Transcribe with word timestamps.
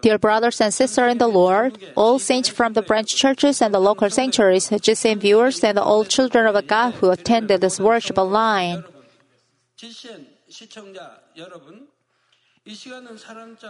Dear 0.00 0.18
brothers 0.18 0.60
and 0.60 0.72
sisters 0.72 1.12
in 1.12 1.18
the 1.18 1.28
Lord, 1.28 1.78
all 1.94 2.18
saints 2.18 2.48
from 2.48 2.72
the 2.72 2.82
branch 2.82 3.14
churches 3.14 3.60
and 3.60 3.74
the 3.74 3.80
local 3.80 4.08
sanctuaries, 4.08 4.70
GCN 4.70 5.20
viewers, 5.20 5.62
and 5.62 5.78
all 5.78 6.04
children 6.04 6.46
of 6.46 6.66
God 6.66 6.94
who 6.94 7.10
attended 7.10 7.60
this 7.60 7.78
worship 7.78 8.16
online. 8.16 8.84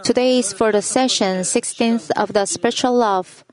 Today 0.03 0.39
is 0.39 0.53
for 0.53 0.71
the 0.71 0.81
session 0.81 1.41
16th 1.41 2.11
of 2.15 2.33
the 2.33 2.45
spiritual 2.45 2.95
love. 2.95 3.43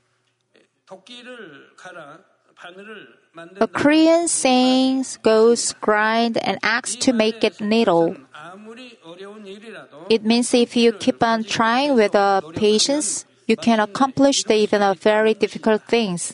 A 3.59 3.67
Korean 3.67 4.27
saying 4.27 5.05
goes 5.21 5.73
grind 5.79 6.37
an 6.37 6.57
axe 6.63 6.95
to 6.95 7.13
make 7.13 7.43
it 7.43 7.61
needle. 7.61 8.15
It 10.09 10.23
means 10.23 10.53
if 10.53 10.75
you 10.75 10.91
keep 10.93 11.21
on 11.21 11.43
trying 11.43 11.95
with 11.95 12.15
uh, 12.15 12.41
patience, 12.55 13.25
you 13.45 13.55
can 13.57 13.79
accomplish 13.79 14.43
the 14.43 14.55
even 14.55 14.81
uh, 14.81 14.93
very 14.93 15.33
difficult 15.33 15.83
things. 15.83 16.33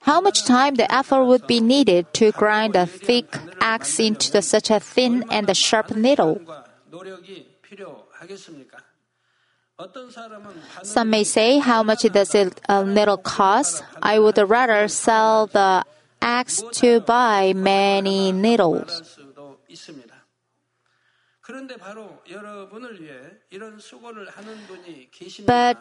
How 0.00 0.20
much 0.20 0.44
time 0.44 0.74
the 0.74 0.92
effort 0.92 1.24
would 1.24 1.46
be 1.46 1.60
needed 1.60 2.12
to 2.14 2.30
grind 2.32 2.76
a 2.76 2.86
thick 2.86 3.36
axe 3.60 3.98
into 3.98 4.30
the, 4.30 4.42
such 4.42 4.70
a 4.70 4.78
thin 4.78 5.24
and 5.30 5.48
sharp 5.56 5.96
needle? 5.96 6.40
Some 10.84 11.10
may 11.10 11.24
say, 11.24 11.58
how 11.58 11.82
much 11.82 12.02
does 12.02 12.34
it 12.34 12.60
uh, 12.68 12.84
a 12.86 12.86
needle 12.86 13.16
cost? 13.16 13.82
I 14.00 14.20
would 14.20 14.38
rather 14.38 14.86
sell 14.86 15.48
the 15.48 15.84
axe 16.22 16.62
to 16.78 17.00
buy 17.00 17.52
many 17.54 18.30
needles. 18.30 19.18
But 25.46 25.76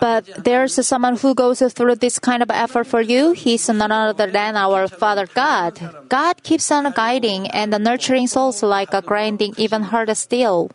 but 0.00 0.24
there's 0.42 0.86
someone 0.86 1.16
who 1.16 1.34
goes 1.34 1.62
through 1.72 1.94
this 1.96 2.18
kind 2.18 2.42
of 2.42 2.50
effort 2.50 2.86
for 2.86 3.00
you. 3.00 3.32
He's 3.32 3.68
none 3.68 3.92
other 3.92 4.30
than 4.30 4.56
our 4.56 4.88
Father 4.88 5.26
God. 5.26 6.08
God 6.08 6.42
keeps 6.42 6.70
on 6.70 6.90
guiding 6.92 7.48
and 7.48 7.70
nurturing 7.82 8.26
souls 8.26 8.62
like 8.62 8.92
a 8.92 9.02
grinding 9.02 9.54
even 9.56 9.82
harder 9.82 10.14
steel. 10.14 10.70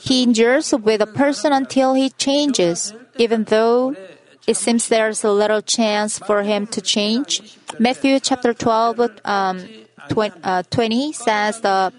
He 0.00 0.22
endures 0.22 0.72
with 0.72 1.00
a 1.00 1.06
person 1.06 1.52
until 1.52 1.94
he 1.94 2.10
changes, 2.10 2.94
even 3.16 3.44
though 3.44 3.96
it 4.46 4.56
seems 4.56 4.88
there's 4.88 5.24
a 5.24 5.32
little 5.32 5.62
chance 5.62 6.18
for 6.18 6.42
him 6.42 6.66
to 6.68 6.80
change. 6.80 7.56
Matthew 7.78 8.18
chapter 8.20 8.52
12, 8.52 9.20
um, 9.24 9.68
20, 10.08 10.36
uh, 10.42 10.62
20 10.70 11.12
says 11.12 11.60
the 11.60 11.92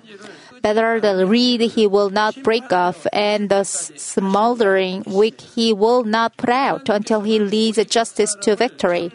better 0.61 0.99
the 0.99 1.25
reed 1.25 1.61
he 1.61 1.87
will 1.87 2.09
not 2.09 2.41
break 2.43 2.71
off, 2.71 3.07
and 3.13 3.49
the 3.49 3.63
smoldering 3.63 5.03
wick 5.05 5.39
he 5.41 5.73
will 5.73 6.03
not 6.03 6.37
put 6.37 6.49
out 6.49 6.89
until 6.89 7.21
he 7.21 7.39
leads 7.39 7.83
justice 7.85 8.35
to 8.41 8.55
victory. 8.55 9.11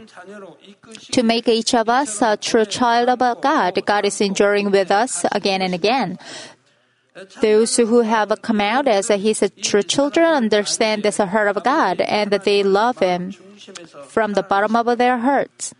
To 1.12 1.22
make 1.22 1.48
each 1.48 1.74
of 1.74 1.88
us 1.88 2.22
a 2.22 2.36
true 2.36 2.64
child 2.64 3.08
of 3.08 3.40
God, 3.40 3.78
God 3.84 4.04
is 4.04 4.20
enduring 4.20 4.70
with 4.70 4.90
us 4.90 5.24
again 5.32 5.60
and 5.62 5.74
again. 5.74 6.18
Those 7.40 7.76
who 7.76 8.00
have 8.00 8.34
come 8.42 8.60
out 8.60 8.88
as 8.88 9.08
his 9.08 9.44
true 9.62 9.82
children 9.82 10.26
understand 10.26 11.02
this 11.02 11.18
heart 11.18 11.48
of 11.48 11.62
God 11.62 12.00
and 12.00 12.30
that 12.32 12.44
they 12.44 12.62
love 12.62 12.98
him 12.98 13.32
from 14.08 14.32
the 14.34 14.42
bottom 14.42 14.74
of 14.74 14.98
their 14.98 15.18
hearts. 15.18 15.74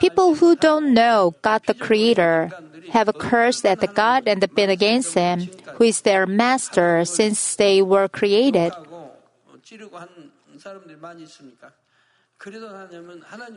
People 0.00 0.34
who 0.36 0.56
don't 0.56 0.92
know 0.92 1.34
God 1.42 1.62
the 1.66 1.74
Creator 1.74 2.50
have 2.90 3.10
cursed 3.18 3.64
at 3.64 3.82
God 3.94 4.26
and 4.26 4.42
been 4.54 4.70
against 4.70 5.14
Him, 5.14 5.48
who 5.74 5.84
is 5.84 6.02
their 6.02 6.26
master 6.26 7.04
since 7.04 7.56
they 7.56 7.80
were 7.82 8.08
created. 8.08 8.72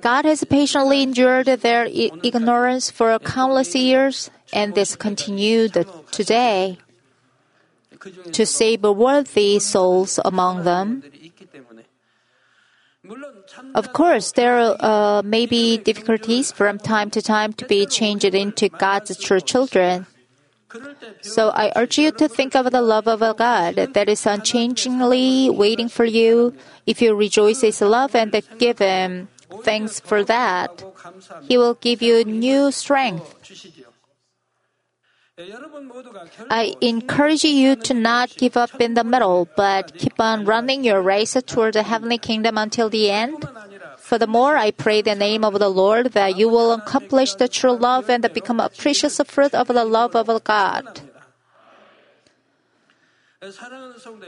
God 0.02 0.26
has 0.26 0.44
patiently 0.44 1.04
endured 1.04 1.46
their 1.46 1.86
ignorance 1.86 2.90
for 2.90 3.18
countless 3.20 3.76
years, 3.76 4.32
and 4.54 4.74
this 4.74 4.96
continued 4.96 5.86
today 6.10 6.80
to 8.32 8.46
save 8.46 8.82
worthy 8.82 9.60
souls 9.60 10.20
among 10.26 10.64
them. 10.64 11.04
Of 13.76 13.94
course, 13.94 14.32
there 14.32 14.76
uh, 14.80 15.22
may 15.24 15.46
be 15.46 15.78
difficulties 15.78 16.52
from 16.52 16.80
time 16.80 17.12
to 17.12 17.22
time 17.22 17.54
to 17.54 17.66
be 17.66 17.86
changed 17.86 18.26
into 18.26 18.70
God's 18.70 19.18
true 19.18 19.42
children. 19.42 20.08
So 21.22 21.50
I 21.50 21.72
urge 21.76 21.98
you 21.98 22.12
to 22.12 22.28
think 22.28 22.56
of 22.56 22.72
the 22.72 22.82
love 22.82 23.08
of 23.08 23.22
a 23.22 23.34
God 23.34 23.76
that 23.76 24.10
is 24.10 24.26
unchangingly 24.26 25.50
waiting 25.50 25.90
for 25.90 26.06
you. 26.06 26.54
If 26.86 27.02
you 27.02 27.16
rejoice 27.16 27.64
in 27.64 27.68
His 27.68 27.82
love 27.82 28.16
and 28.16 28.36
give 28.58 28.80
Him 28.80 29.28
thanks 29.64 30.00
for 30.00 30.24
that, 30.24 30.84
He 31.48 31.58
will 31.58 31.76
give 31.76 32.02
you 32.02 32.24
new 32.24 32.72
strength. 32.72 33.36
I 36.50 36.76
encourage 36.82 37.44
you 37.44 37.76
to 37.76 37.94
not 37.94 38.36
give 38.38 38.58
up 38.58 38.80
in 38.80 38.94
the 38.94 39.04
middle, 39.04 39.48
but 39.56 39.98
keep 39.98 40.20
on 40.20 40.46
running 40.46 40.84
your 40.84 41.02
race 41.02 41.36
toward 41.48 41.74
the 41.74 41.84
heavenly 41.84 42.18
kingdom 42.18 42.58
until 42.58 42.90
the 42.90 43.10
end. 43.10 43.48
Furthermore, 44.12 44.58
I 44.58 44.72
pray 44.72 45.02
the 45.02 45.16
name 45.16 45.46
of 45.46 45.58
the 45.58 45.70
Lord 45.70 46.12
that 46.20 46.36
you 46.36 46.50
will 46.50 46.74
accomplish 46.74 47.34
the 47.36 47.48
true 47.48 47.72
love 47.72 48.10
and 48.10 48.28
become 48.34 48.60
a 48.60 48.68
precious 48.68 49.22
fruit 49.24 49.54
of 49.56 49.68
the 49.72 49.86
love 49.86 50.18
of 50.18 50.28
God. 50.44 51.00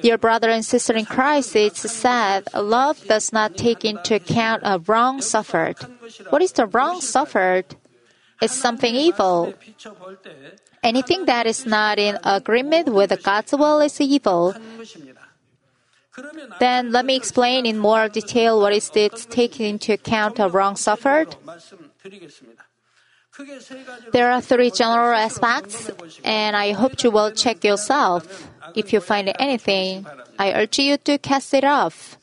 Dear 0.02 0.18
brother 0.18 0.50
and 0.50 0.64
sister 0.64 0.94
in 0.94 1.04
Christ, 1.04 1.58
it's 1.58 1.84
said, 1.92 2.48
love 2.56 3.04
does 3.12 3.34
not 3.34 3.58
take 3.58 3.84
into 3.84 4.16
account 4.16 4.64
a 4.64 4.80
wrong 4.80 5.20
suffered. 5.20 5.76
What 6.30 6.42
is 6.42 6.54
the 6.54 6.66
wrong 6.66 7.02
suffered? 7.02 7.76
It's 8.42 8.56
something 8.56 8.96
evil. 8.96 9.54
Anything 10.82 11.26
that 11.26 11.46
is 11.46 11.66
not 11.66 12.00
in 12.00 12.18
agreement 12.24 12.88
with 12.88 13.12
God's 13.22 13.52
will 13.52 13.82
is 13.82 14.00
evil. 14.00 14.56
Then 16.60 16.92
let 16.92 17.06
me 17.06 17.16
explain 17.16 17.66
in 17.66 17.78
more 17.80 18.08
detail 18.08 18.60
what 18.60 18.74
is 18.74 18.90
taking 18.90 19.66
into 19.66 19.94
account 19.94 20.40
of 20.40 20.54
wrong 20.54 20.76
suffered. 20.76 21.36
There 24.12 24.32
are 24.32 24.42
three 24.42 24.70
general 24.70 25.14
aspects, 25.14 25.90
and 26.24 26.56
I 26.56 26.74
hope 26.74 27.04
you 27.04 27.10
will 27.10 27.32
check 27.32 27.64
yourself. 27.64 28.48
If 28.76 28.94
you 28.94 29.00
find 29.00 29.34
anything, 29.40 30.06
I 30.38 30.54
urge 30.54 30.78
you 30.78 30.98
to 30.98 31.18
cast 31.18 31.54
it 31.54 31.64
off. 31.64 32.20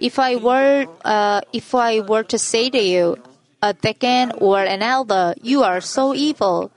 If 0.00 0.18
I 0.18 0.36
were, 0.36 0.86
uh, 1.04 1.42
if 1.52 1.74
I 1.74 2.00
were 2.00 2.24
to 2.24 2.38
say 2.38 2.70
to 2.70 2.78
you, 2.78 3.18
a 3.62 3.74
deacon 3.74 4.32
or 4.38 4.60
an 4.60 4.82
elder, 4.82 5.34
you 5.42 5.62
are 5.62 5.80
so 5.80 6.14
evil. 6.14 6.70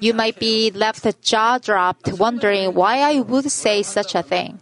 You 0.00 0.14
might 0.14 0.38
be 0.38 0.70
left 0.70 1.04
jaw 1.22 1.58
dropped, 1.58 2.12
wondering 2.12 2.74
why 2.74 3.00
I 3.00 3.20
would 3.20 3.50
say 3.50 3.82
such 3.82 4.14
a 4.14 4.22
thing. 4.22 4.60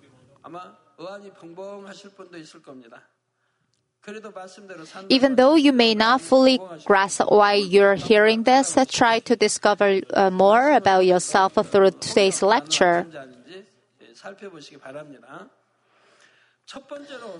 Even 5.08 5.34
though 5.36 5.56
you 5.56 5.72
may 5.72 5.94
not 5.94 6.20
fully 6.20 6.60
grasp 6.84 7.22
why 7.28 7.54
you're 7.54 7.96
hearing 7.96 8.44
this, 8.44 8.78
try 8.88 9.18
to 9.20 9.36
discover 9.36 10.00
uh, 10.14 10.30
more 10.30 10.72
about 10.72 11.04
yourself 11.04 11.54
through 11.54 11.90
today's 11.90 12.40
lecture. 12.40 13.06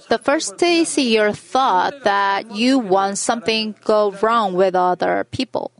The 0.09 0.19
first 0.23 0.63
is 0.63 0.99
your 0.99 1.33
thought 1.33 2.05
that 2.05 2.55
you 2.55 2.79
want 2.79 3.19
something 3.19 3.75
go 3.85 4.11
wrong 4.21 4.55
with 4.55 4.75
other 4.75 5.25
people. 5.25 5.73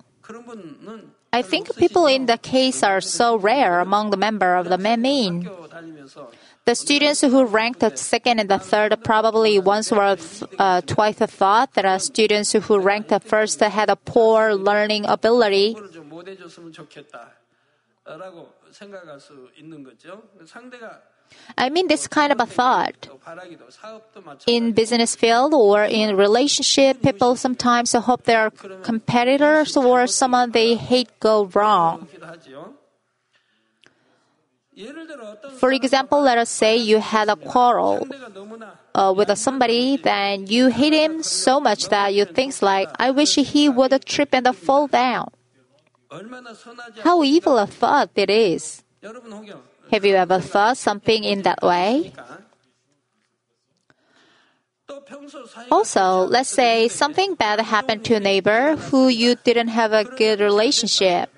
I 1.37 1.43
think 1.43 1.77
people 1.77 2.07
in 2.07 2.25
the 2.25 2.39
case 2.39 2.83
are 2.83 3.03
so 3.03 3.37
rare 3.37 3.81
among 3.81 4.09
the 4.09 4.17
members 4.17 4.65
of 4.65 4.73
the 4.73 4.79
Manmin. 4.79 5.45
The 6.65 6.75
students 6.75 7.21
who 7.21 7.45
ranked 7.45 7.81
the 7.81 7.95
second 7.95 8.41
and 8.41 8.49
the 8.49 8.59
third 8.59 8.97
probably 9.05 9.59
once 9.59 9.93
or 9.93 10.17
uh, 10.59 10.81
twice 10.81 11.19
thought 11.19 11.75
that 11.75 11.83
the 11.83 11.99
students 11.99 12.53
who 12.53 12.81
ranked 12.81 13.11
the 13.11 13.21
first 13.21 13.61
had 13.61 13.91
a 13.91 13.97
poor 13.97 14.55
learning 14.55 15.05
ability. 15.05 15.77
I 21.57 21.71
mean 21.71 21.89
this 21.89 22.07
kind 22.07 22.33
of 22.33 22.41
a 22.41 22.47
thought. 22.47 23.09
In 24.47 24.73
business 24.73 25.17
field 25.17 25.55
or 25.55 25.85
in 25.85 26.17
relationship, 26.17 27.03
people 27.03 27.37
sometimes 27.37 27.93
hope 27.93 28.25
their 28.25 28.51
competitors 28.83 29.77
or 29.77 30.07
someone 30.07 30.53
they 30.53 30.75
hate 30.75 31.09
go 31.21 31.47
wrong. 31.47 32.09
For 35.57 35.73
example, 35.73 36.21
let 36.21 36.37
us 36.37 36.51
say 36.51 36.77
you 36.77 37.01
had 37.01 37.31
a 37.31 37.37
quarrel 37.37 38.07
uh, 38.95 39.13
with 39.17 39.33
somebody, 39.39 39.97
then 39.97 40.47
you 40.47 40.69
hate 40.69 40.93
him 40.93 41.23
so 41.23 41.59
much 41.61 41.89
that 41.89 42.13
you 42.13 42.27
think 42.27 42.61
like, 42.61 42.91
"I 42.99 43.11
wish 43.11 43.37
he 43.37 43.71
would 43.71 43.97
trip 44.05 44.35
and 44.37 44.45
fall 44.55 44.87
down." 44.87 45.33
How 47.03 47.25
evil 47.25 47.57
a 47.57 47.67
thought 47.67 48.11
it 48.15 48.29
is! 48.29 48.85
Have 49.91 50.05
you 50.05 50.15
ever 50.15 50.41
thought 50.41 50.77
something 50.77 51.25
in 51.25 51.43
that 51.43 51.63
way? 51.63 52.13
Also, 55.71 56.27
let's 56.27 56.49
say 56.49 56.89
something 56.89 57.35
bad 57.35 57.61
happened 57.61 58.05
to 58.05 58.15
a 58.15 58.21
neighbor 58.21 58.77
who 58.77 59.09
you 59.09 59.37
didn't 59.37 59.69
have 59.69 59.93
a 59.93 60.05
good 60.05 60.41
relationship. 60.41 61.31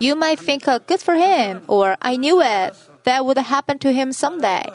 You 0.00 0.16
might 0.16 0.40
think, 0.40 0.64
oh, 0.66 0.80
good 0.80 1.00
for 1.00 1.14
him, 1.14 1.62
or 1.68 1.96
I 2.02 2.16
knew 2.16 2.40
it. 2.42 2.74
That 3.04 3.24
would 3.24 3.38
happen 3.38 3.78
to 3.80 3.92
him 3.92 4.12
someday. 4.12 4.66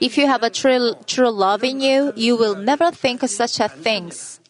If 0.00 0.16
you 0.16 0.26
have 0.26 0.42
a 0.42 0.50
true, 0.50 0.94
true 1.06 1.30
love 1.30 1.62
in 1.64 1.80
you, 1.80 2.12
you 2.16 2.36
will 2.36 2.56
never 2.56 2.90
think 2.90 3.20
such 3.28 3.60
a 3.60 3.68
things. 3.68 4.40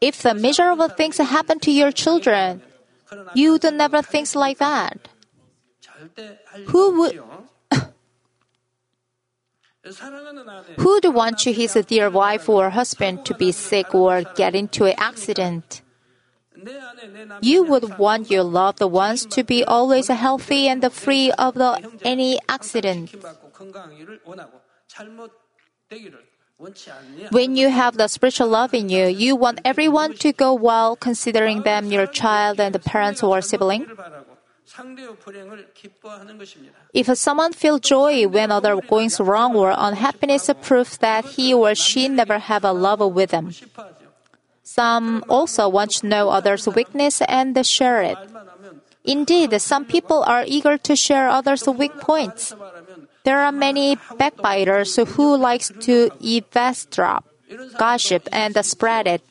If 0.00 0.22
the 0.22 0.34
miserable 0.34 0.88
things 0.88 1.18
happen 1.18 1.58
to 1.60 1.70
your 1.70 1.90
children, 1.90 2.62
you 3.34 3.58
do 3.58 3.70
never 3.70 4.02
think 4.02 4.34
like 4.34 4.58
that. 4.58 5.08
Who 6.68 7.00
would 7.00 7.20
Who'd 10.78 11.04
want 11.14 11.38
to 11.40 11.52
his 11.52 11.74
dear 11.86 12.08
wife 12.08 12.48
or 12.48 12.70
husband 12.70 13.26
to 13.26 13.34
be 13.34 13.52
sick 13.52 13.94
or 13.94 14.22
get 14.34 14.54
into 14.54 14.86
an 14.86 14.94
accident? 14.96 15.82
You 17.42 17.64
would 17.64 17.98
want 17.98 18.30
your 18.30 18.44
loved 18.44 18.80
ones 18.80 19.26
to 19.26 19.44
be 19.44 19.62
always 19.64 20.08
healthy 20.08 20.68
and 20.68 20.80
free 20.90 21.30
of 21.32 21.54
the, 21.54 21.90
any 22.02 22.38
accident. 22.48 23.14
When 27.30 27.56
you 27.56 27.68
have 27.68 27.96
the 27.96 28.08
spiritual 28.08 28.48
love 28.48 28.74
in 28.74 28.88
you, 28.88 29.06
you 29.06 29.34
want 29.34 29.60
everyone 29.64 30.14
to 30.18 30.32
go 30.32 30.54
well, 30.54 30.94
considering 30.96 31.62
them 31.62 31.90
your 31.90 32.06
child 32.06 32.60
and 32.60 32.74
the 32.74 32.78
parents 32.78 33.22
or 33.22 33.40
sibling. 33.40 33.86
If 36.94 37.18
someone 37.18 37.52
feels 37.52 37.80
joy 37.80 38.26
when 38.28 38.50
other 38.50 38.80
goings 38.80 39.20
wrong 39.20 39.54
or 39.56 39.74
unhappiness 39.76 40.48
proves 40.62 40.96
that 40.98 41.24
he 41.24 41.52
or 41.52 41.74
she 41.74 42.08
never 42.08 42.38
have 42.38 42.64
a 42.64 42.72
love 42.72 43.00
with 43.00 43.30
them. 43.30 43.50
Some 44.62 45.24
also 45.28 45.68
want 45.68 45.90
to 46.00 46.06
know 46.06 46.30
others' 46.30 46.66
weakness 46.66 47.20
and 47.28 47.54
share 47.66 48.02
it. 48.02 48.18
Indeed, 49.04 49.60
some 49.60 49.84
people 49.84 50.24
are 50.26 50.44
eager 50.46 50.78
to 50.78 50.96
share 50.96 51.28
others' 51.28 51.68
weak 51.68 51.94
points. 52.00 52.54
There 53.24 53.40
are 53.40 53.52
many 53.52 53.96
backbiters 54.18 54.96
who 54.96 55.36
likes 55.36 55.72
to 55.80 56.10
eavesdrop, 56.20 57.24
gossip, 57.78 58.28
and 58.30 58.54
spread 58.64 59.06
it. 59.06 59.22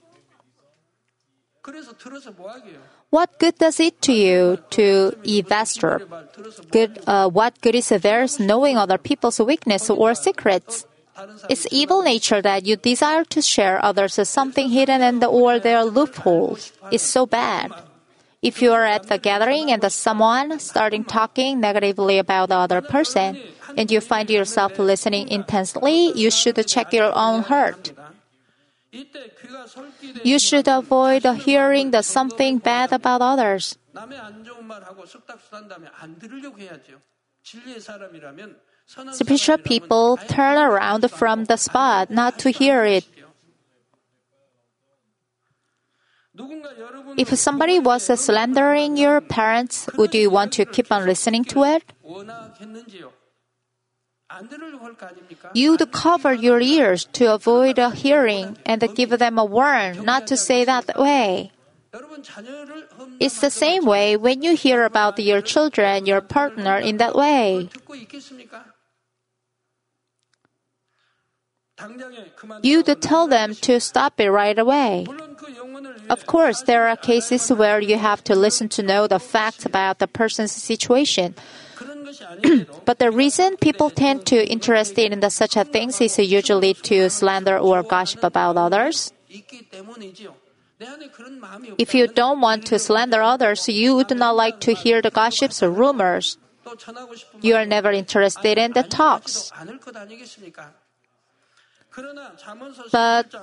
What 3.09 3.37
good 3.37 3.57
does 3.59 3.79
it 3.79 4.01
to 4.01 4.13
you 4.13 4.57
to 4.71 5.13
eavesdrop? 5.23 6.01
Good, 6.71 6.99
uh, 7.05 7.29
what 7.29 7.61
good 7.61 7.75
is 7.75 7.89
theirs 7.89 8.39
knowing 8.39 8.77
other 8.77 8.97
people's 8.97 9.39
weakness 9.39 9.89
or 9.89 10.15
secrets? 10.15 10.87
It's 11.47 11.67
evil 11.69 12.01
nature 12.01 12.41
that 12.41 12.65
you 12.65 12.75
desire 12.75 13.23
to 13.25 13.41
share 13.41 13.77
others 13.85 14.17
something 14.27 14.69
hidden 14.69 15.01
and 15.03 15.23
or 15.23 15.59
their 15.59 15.85
loopholes. 15.85 16.73
It's 16.91 17.03
so 17.03 17.27
bad. 17.27 17.71
If 18.43 18.61
you 18.61 18.73
are 18.73 18.83
at 18.83 19.07
the 19.07 19.17
gathering 19.17 19.71
and 19.71 19.81
someone 19.91 20.59
starting 20.59 21.05
talking 21.05 21.61
negatively 21.61 22.19
about 22.19 22.49
the 22.49 22.57
other 22.57 22.81
person, 22.81 23.39
and 23.77 23.89
you 23.89 24.01
find 24.01 24.29
yourself 24.29 24.77
listening 24.77 25.29
intensely, 25.29 26.11
you 26.11 26.29
should 26.29 26.59
check 26.67 26.91
your 26.91 27.15
own 27.15 27.43
heart. 27.43 27.93
You 30.23 30.39
should 30.39 30.67
avoid 30.67 31.23
hearing 31.39 31.91
the 31.91 32.03
something 32.03 32.59
bad 32.59 32.91
about 32.91 33.21
others. 33.21 33.77
Spiritual 39.11 39.57
people 39.57 40.17
turn 40.27 40.57
around 40.57 41.09
from 41.09 41.45
the 41.45 41.57
spot 41.57 42.11
not 42.11 42.37
to 42.39 42.51
hear 42.51 42.83
it 42.83 43.05
If 47.18 47.38
somebody 47.38 47.80
was 47.80 48.06
slandering 48.19 48.97
your 48.97 49.21
parents, 49.21 49.88
would 49.97 50.15
you 50.15 50.30
want 50.31 50.53
to 50.53 50.65
keep 50.65 50.91
on 50.91 51.06
listening 51.06 51.44
to 51.45 51.63
it? 51.63 51.83
You'd 55.53 55.91
cover 55.91 56.33
your 56.33 56.59
ears 56.59 57.06
to 57.13 57.33
avoid 57.33 57.77
a 57.77 57.91
hearing 57.91 58.57
and 58.65 58.81
give 58.95 59.12
them 59.12 59.38
a 59.38 59.45
warning 59.45 60.03
not 60.03 60.25
to 60.27 60.38
say 60.38 60.65
that 60.65 60.97
way. 60.97 61.51
It's 63.19 63.39
the 63.39 63.51
same 63.51 63.86
way 63.86 64.18
when 64.18 64.41
you 64.41 64.56
hear 64.56 64.83
about 64.83 65.19
your 65.19 65.41
children, 65.41 66.07
your 66.07 66.21
partner 66.21 66.77
in 66.77 66.97
that 66.97 67.13
way. 67.13 67.69
You'd 72.63 73.01
tell 73.01 73.27
them 73.27 73.53
to 73.56 73.79
stop 73.79 74.19
it 74.19 74.31
right 74.31 74.57
away. 74.57 75.06
Of 76.09 76.25
course, 76.25 76.63
there 76.63 76.88
are 76.88 76.95
cases 76.97 77.51
where 77.51 77.80
you 77.80 77.97
have 77.97 78.24
to 78.25 78.35
listen 78.35 78.69
to 78.69 78.83
know 78.83 79.07
the 79.07 79.19
facts 79.19 79.65
about 79.65 80.00
the 80.00 80.07
person's 80.07 80.51
situation. 80.51 81.35
but 82.85 83.00
the 83.00 83.12
reason 83.12 83.57
people 83.57 83.89
tend 83.89 84.25
to 84.27 84.47
interested 84.47 85.12
in 85.12 85.19
the 85.19 85.30
such 85.30 85.57
a 85.57 85.63
things 85.63 86.00
is 86.01 86.18
usually 86.19 86.74
to 86.74 87.09
slander 87.09 87.57
or 87.57 87.83
gossip 87.83 88.24
about 88.24 88.57
others. 88.57 89.12
If 91.77 91.95
you 91.95 92.07
don't 92.07 92.41
want 92.41 92.65
to 92.68 92.79
slander 92.79 93.21
others, 93.21 93.68
you 93.69 93.95
would 93.95 94.15
not 94.15 94.36
like 94.36 94.59
to 94.62 94.74
hear 94.74 95.01
the 95.01 95.12
gossips 95.12 95.63
or 95.63 95.71
rumors. 95.71 96.38
You 97.41 97.56
are 97.56 97.65
never 97.65 97.91
interested 97.91 98.57
in 98.57 98.74
the 98.74 98.83
talks. 98.83 99.51
But 102.91 103.35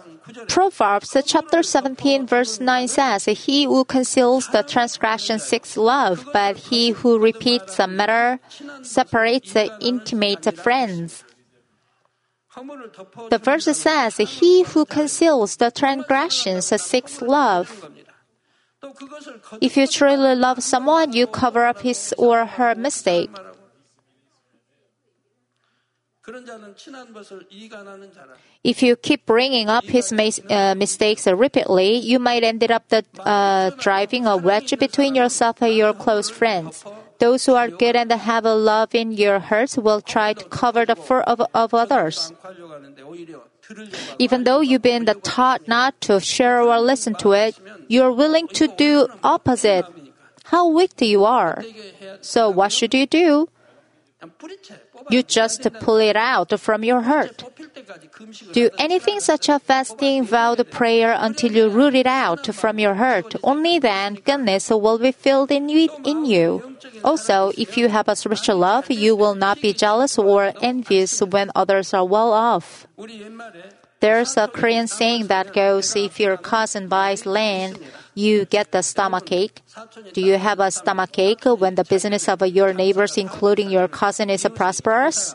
Proverbs 0.49 1.17
chapter 1.25 1.63
17 1.63 2.27
verse 2.27 2.61
9 2.61 2.89
says, 2.89 3.25
He 3.27 3.65
who 3.65 3.85
conceals 3.85 4.49
the 4.49 4.63
transgression 4.63 5.39
seeks 5.39 5.77
love, 5.77 6.29
but 6.33 6.57
he 6.57 6.91
who 6.91 7.19
repeats 7.19 7.79
a 7.79 7.87
matter 7.87 8.41
separates 8.83 9.55
intimate 9.81 10.53
friends. 10.59 11.25
The 13.31 13.39
verse 13.39 13.77
says, 13.77 14.17
He 14.17 14.65
who 14.65 14.85
conceals 14.85 15.57
the 15.57 15.71
transgressions 15.71 16.67
seeks 16.83 17.23
love. 17.23 17.89
If 19.61 19.77
you 19.77 19.87
truly 19.87 20.35
love 20.35 20.63
someone, 20.63 21.13
you 21.13 21.27
cover 21.27 21.67
up 21.67 21.83
his 21.83 22.15
or 22.19 22.47
her 22.47 22.75
mistake. 22.75 23.31
If 28.63 28.83
you 28.83 28.97
keep 28.97 29.27
bringing 29.27 29.69
up 29.69 29.85
his 29.85 30.13
uh, 30.13 30.75
mistakes 30.77 31.27
repeatedly, 31.27 31.97
you 31.97 32.19
might 32.19 32.45
end 32.45 32.63
up 32.71 32.89
the, 32.89 33.05
uh, 33.21 33.71
driving 33.79 34.27
a 34.27 34.37
wedge 34.37 34.79
between 34.79 35.15
yourself 35.15 35.63
and 35.63 35.75
your 35.75 35.95
close 35.95 36.29
friends. 36.29 36.85
Those 37.19 37.45
who 37.47 37.55
are 37.55 37.69
good 37.69 37.97
and 37.97 38.11
have 38.11 38.45
a 38.47 38.55
love 38.55 38.95
in 38.95 39.13
your 39.13 39.39
hearts 39.39 39.77
will 39.77 40.01
try 40.01 40.33
to 40.33 40.45
cover 40.49 40.87
the 40.87 40.97
fur 40.97 41.21
of, 41.21 41.43
of 41.55 41.75
others. 41.75 42.33
Even 44.19 44.45
though 44.45 44.61
you've 44.61 44.83
been 44.83 45.05
taught 45.23 45.69
not 45.69 46.01
to 46.03 46.19
share 46.21 46.61
or 46.61 46.81
listen 46.81 47.15
to 47.17 47.33
it, 47.33 47.59
you're 47.89 48.13
willing 48.13 48.49
to 48.49 48.69
do 48.69 49.07
opposite. 49.23 49.85
How 50.45 50.69
wicked 50.69 51.07
you 51.07 51.25
are. 51.25 51.63
So 52.21 52.51
what 52.51 52.73
should 52.73 52.95
you 52.95 53.07
do? 53.07 53.49
You 55.09 55.23
just 55.23 55.67
pull 55.81 55.97
it 55.97 56.17
out 56.17 56.59
from 56.61 56.85
your 56.85 57.01
heart. 57.03 57.45
Do 58.53 58.71
anything 58.79 59.21
such 59.21 59.49
as 59.49 59.63
fasting, 59.63 60.25
vowed 60.25 60.71
prayer 60.71 61.17
until 61.19 61.53
you 61.53 61.69
root 61.69 61.95
it 61.95 62.07
out 62.07 62.47
from 62.55 62.79
your 62.79 62.95
heart. 62.95 63.35
Only 63.43 63.79
then 63.79 64.19
goodness 64.25 64.71
will 64.71 64.99
be 64.99 65.13
filled 65.13 65.51
in 65.51 65.69
you. 65.69 66.77
Also, 67.03 67.53
if 67.57 67.77
you 67.77 67.89
have 67.89 68.09
a 68.09 68.17
spiritual 68.17 68.59
love, 68.59 68.91
you 68.91 69.17
will 69.17 69.35
not 69.35 69.63
be 69.63 69.73
jealous 69.73 70.19
or 70.19 70.53
envious 70.61 71.21
when 71.21 71.51
others 71.55 71.95
are 71.95 72.05
well 72.05 72.33
off. 72.33 72.87
There's 74.01 74.37
a 74.37 74.49
Korean 74.49 74.87
saying 74.87 75.27
that 75.27 75.53
goes, 75.53 75.95
if 75.95 76.19
your 76.19 76.37
cousin 76.37 76.89
buys 76.89 77.27
land, 77.27 77.79
you 78.21 78.45
get 78.45 78.73
the 78.73 78.83
stomach 78.83 79.33
ache? 79.33 79.63
Do 80.13 80.21
you 80.21 80.37
have 80.39 80.61
a 80.61 80.71
stomach 80.71 81.19
ache 81.19 81.45
when 81.45 81.75
the 81.75 81.85
business 81.85 82.29
of 82.29 82.47
your 82.47 82.73
neighbors, 82.73 83.17
including 83.17 83.71
your 83.71 83.89
cousin, 83.89 84.31
is 84.31 84.47
prosperous? 84.55 85.35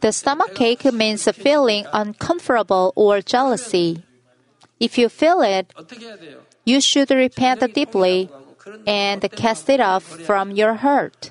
The 0.00 0.12
stomach 0.12 0.60
ache 0.60 0.92
means 0.92 1.26
a 1.26 1.32
feeling 1.32 1.86
uncomfortable 1.92 2.92
or 2.94 3.20
jealousy. 3.22 4.02
If 4.78 4.98
you 4.98 5.08
feel 5.08 5.40
it, 5.40 5.72
you 6.64 6.80
should 6.80 7.10
repent 7.10 7.60
deeply 7.74 8.28
and 8.86 9.22
cast 9.32 9.68
it 9.70 9.80
off 9.80 10.04
from 10.04 10.50
your 10.52 10.74
heart. 10.74 11.30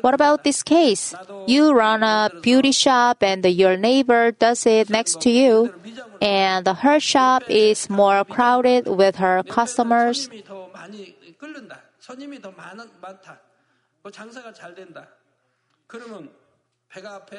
What 0.00 0.14
about 0.14 0.44
this 0.44 0.62
case? 0.62 1.14
You 1.46 1.72
run 1.72 2.02
a 2.02 2.30
beauty 2.42 2.72
shop 2.72 3.22
and 3.22 3.44
your 3.44 3.76
neighbor 3.76 4.32
does 4.32 4.66
it 4.66 4.90
next 4.90 5.20
to 5.22 5.30
you, 5.30 5.72
and 6.20 6.66
her 6.66 7.00
shop 7.00 7.42
is 7.48 7.88
more 7.88 8.24
crowded 8.24 8.86
with 8.88 9.16
her 9.16 9.42
customers. 9.42 10.28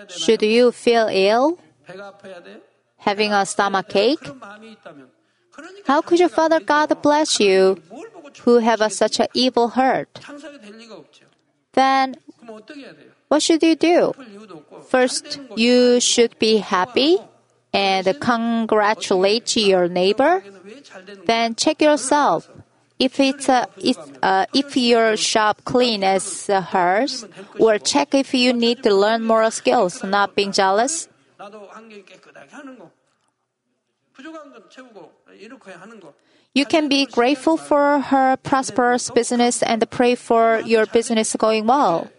Should 0.10 0.42
you 0.42 0.72
feel 0.72 1.08
ill? 1.12 1.60
Having 2.98 3.34
a 3.34 3.46
stomach 3.46 3.96
ache? 3.96 4.26
How 5.86 6.02
could 6.02 6.20
your 6.20 6.30
Father 6.30 6.60
God 6.60 7.02
bless 7.02 7.40
you 7.40 7.82
who 8.42 8.58
have 8.58 8.82
a, 8.82 8.90
such 8.90 9.20
an 9.20 9.28
evil 9.34 9.70
heart? 9.70 10.20
then 11.74 12.16
what 13.28 13.42
should 13.42 13.64
you 13.64 13.76
do? 13.76 14.14
First, 14.88 15.40
you 15.56 16.00
should 16.00 16.38
be 16.40 16.58
happy 16.58 17.18
and 17.74 18.06
congratulate 18.20 19.56
your 19.58 19.88
neighbor. 19.88 20.44
Then 21.26 21.56
check 21.56 21.82
yourself. 21.82 22.50
If 23.00 23.20
it's 23.20 23.50
uh, 23.50 23.66
if, 23.78 23.98
uh, 24.22 24.46
if 24.54 24.78
your 24.78 25.18
shop 25.18 25.66
clean 25.66 26.04
as 26.04 26.48
hers, 26.48 27.26
or 27.60 27.80
check 27.80 28.14
if 28.14 28.34
you 28.34 28.54
need 28.54 28.84
to 28.84 28.94
learn 28.94 29.24
moral 29.24 29.50
skills, 29.50 30.04
not 30.04 30.36
being 30.36 30.52
jealous. 30.52 31.10
You 36.54 36.66
can 36.66 36.88
be 36.88 37.06
grateful 37.06 37.58
for 37.58 38.00
her 38.00 38.38
prosperous 38.38 39.10
business 39.10 39.64
and 39.64 39.90
pray 39.90 40.14
for 40.16 40.62
your 40.66 40.86
business 40.86 41.36
going 41.36 41.66
well. 41.66 42.10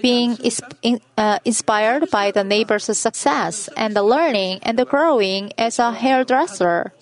Being 0.00 0.36
is, 0.42 0.62
uh, 1.16 1.38
inspired 1.44 2.10
by 2.10 2.30
the 2.30 2.44
neighbor's 2.44 2.84
success 2.84 3.68
and 3.76 3.94
the 3.94 4.02
learning 4.02 4.60
and 4.62 4.78
the 4.78 4.84
growing 4.84 5.52
as 5.58 5.78
a 5.78 5.92
hairdresser. 5.92 6.92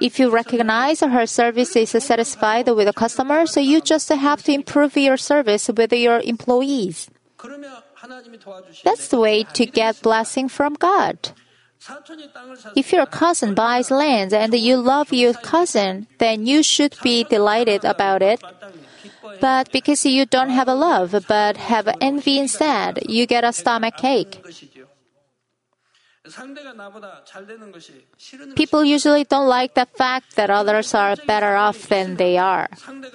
If 0.00 0.18
you 0.18 0.30
recognize 0.30 1.00
her 1.00 1.26
service 1.26 1.76
is 1.76 1.90
satisfied 1.90 2.68
with 2.68 2.86
the 2.86 2.92
customer, 2.92 3.46
so 3.46 3.60
you 3.60 3.80
just 3.80 4.08
have 4.08 4.42
to 4.44 4.52
improve 4.52 4.96
your 4.96 5.16
service 5.18 5.68
with 5.68 5.92
your 5.92 6.20
employees. 6.20 7.10
That's 8.84 9.08
the 9.08 9.20
way 9.20 9.44
to 9.44 9.66
get 9.66 10.00
blessing 10.02 10.48
from 10.48 10.74
God. 10.74 11.32
If 12.74 12.92
your 12.92 13.06
cousin 13.06 13.54
buys 13.54 13.90
land 13.90 14.32
and 14.34 14.52
you 14.54 14.76
love 14.76 15.12
your 15.12 15.34
cousin, 15.34 16.06
then 16.18 16.46
you 16.46 16.62
should 16.62 16.96
be 17.02 17.24
delighted 17.24 17.84
about 17.84 18.22
it. 18.22 18.42
But 19.40 19.70
because 19.72 20.04
you 20.04 20.26
don't 20.26 20.50
have 20.50 20.68
a 20.68 20.74
love, 20.74 21.14
but 21.28 21.56
have 21.56 21.88
envy 22.00 22.38
instead, 22.38 22.98
you 23.08 23.26
get 23.26 23.44
a 23.44 23.52
stomach 23.52 24.02
ache. 24.02 24.42
People 28.54 28.84
usually 28.84 29.24
don't 29.24 29.48
like 29.48 29.74
the 29.74 29.86
fact 29.86 30.36
that 30.36 30.50
others 30.50 30.94
are 30.94 31.16
better 31.26 31.56
off 31.56 31.88
than 31.88 32.16
they 32.16 32.36
are. 32.36 32.68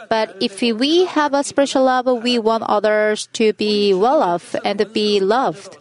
But 0.10 0.36
if 0.42 0.62
we 0.62 1.06
have 1.06 1.34
a 1.34 1.44
spiritual 1.44 1.84
love, 1.84 2.08
we 2.24 2.40
want 2.40 2.64
others 2.64 3.28
to 3.34 3.54
be 3.54 3.94
well 3.94 4.24
off 4.24 4.56
and 4.64 4.82
be 4.94 5.20
loved. 5.20 5.78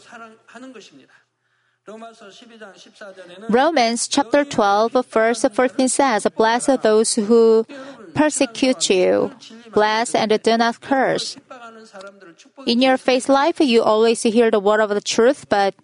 Romans 3.48 4.06
chapter 4.06 4.44
12, 4.44 4.92
verse 5.10 5.42
14 5.42 5.88
says, 5.88 6.26
"Bless 6.36 6.66
those 6.66 7.14
who 7.14 7.66
persecute 8.14 8.88
you. 8.90 9.32
Bless 9.72 10.14
and 10.14 10.30
do 10.42 10.56
not 10.56 10.80
curse. 10.80 11.36
In 12.66 12.80
your 12.80 12.96
faith 12.96 13.28
life, 13.28 13.58
you 13.60 13.82
always 13.82 14.22
hear 14.22 14.50
the 14.50 14.60
word 14.60 14.80
of 14.80 14.90
the 14.90 15.00
truth, 15.00 15.48
but 15.48 15.74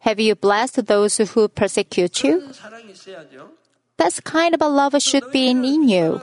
have 0.00 0.18
you 0.18 0.34
blessed 0.34 0.86
those 0.86 1.18
who 1.18 1.48
persecute 1.48 2.24
you? 2.24 2.48
That 3.98 4.24
kind 4.24 4.54
of 4.54 4.62
a 4.62 4.68
love 4.68 4.96
should 5.02 5.30
be 5.30 5.48
in 5.50 5.88
you. 5.88 6.20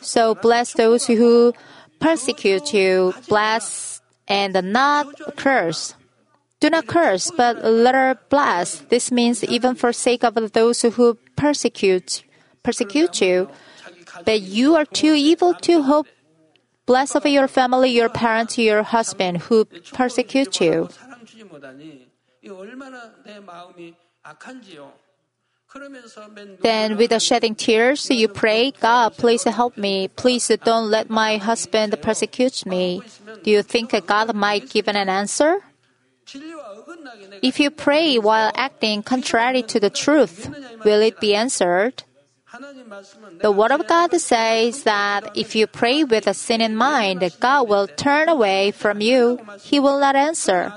So 0.00 0.34
bless 0.34 0.72
those 0.72 1.06
who 1.06 1.54
persecute 2.00 2.74
you, 2.74 3.14
bless 3.28 4.00
and 4.26 4.52
not 4.72 5.36
curse. 5.36 5.94
Do 6.64 6.70
not 6.70 6.86
curse, 6.86 7.30
but 7.30 7.62
let 7.62 7.94
her 7.94 8.16
bless. 8.30 8.88
This 8.88 9.12
means 9.12 9.44
even 9.44 9.74
for 9.74 9.92
sake 9.92 10.24
of 10.24 10.32
those 10.56 10.80
who 10.80 11.18
persecute 11.36 12.24
persecute 12.62 13.20
you. 13.20 13.50
But 14.24 14.40
you 14.40 14.74
are 14.74 14.86
too 14.86 15.12
evil 15.12 15.52
to 15.68 15.82
hope 15.82 16.06
bless 16.86 17.14
of 17.14 17.26
your 17.26 17.48
family, 17.48 17.90
your 17.90 18.08
parents, 18.08 18.56
your 18.56 18.82
husband 18.82 19.44
who 19.52 19.66
persecute 19.92 20.58
you. 20.58 20.88
Then, 26.62 26.96
with 26.96 27.12
a 27.12 27.20
shedding 27.20 27.56
tears, 27.56 28.08
you 28.08 28.28
pray, 28.28 28.70
God, 28.70 29.18
please 29.18 29.44
help 29.44 29.76
me. 29.76 30.08
Please 30.08 30.48
don't 30.64 30.88
let 30.88 31.10
my 31.10 31.36
husband 31.36 31.94
persecute 32.00 32.64
me. 32.64 33.02
Do 33.42 33.50
you 33.50 33.60
think 33.60 33.92
God 34.06 34.34
might 34.34 34.70
give 34.70 34.88
an 34.88 34.96
answer? 34.96 35.60
If 37.42 37.60
you 37.60 37.70
pray 37.70 38.18
while 38.18 38.52
acting 38.54 39.02
contrary 39.02 39.62
to 39.62 39.80
the 39.80 39.90
truth, 39.90 40.48
will 40.84 41.00
it 41.00 41.20
be 41.20 41.34
answered? 41.34 42.04
The 43.40 43.50
Word 43.50 43.72
of 43.72 43.86
God 43.86 44.14
says 44.20 44.84
that 44.84 45.36
if 45.36 45.56
you 45.56 45.66
pray 45.66 46.04
with 46.04 46.26
a 46.26 46.34
sin 46.34 46.60
in 46.60 46.76
mind, 46.76 47.28
God 47.40 47.68
will 47.68 47.88
turn 47.88 48.28
away 48.28 48.70
from 48.70 49.00
you. 49.00 49.40
He 49.60 49.80
will 49.80 49.98
not 49.98 50.14
answer. 50.14 50.72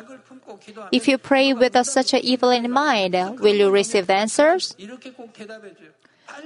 If 0.92 1.08
you 1.08 1.18
pray 1.18 1.54
with 1.54 1.75
a, 1.75 1.84
such 1.84 2.13
an 2.13 2.22
evil 2.24 2.50
in 2.50 2.72
mind, 2.72 3.13
will 3.39 3.56
you 3.56 3.70
receive 3.70 4.08
the 4.08 4.16
answers? 4.16 4.75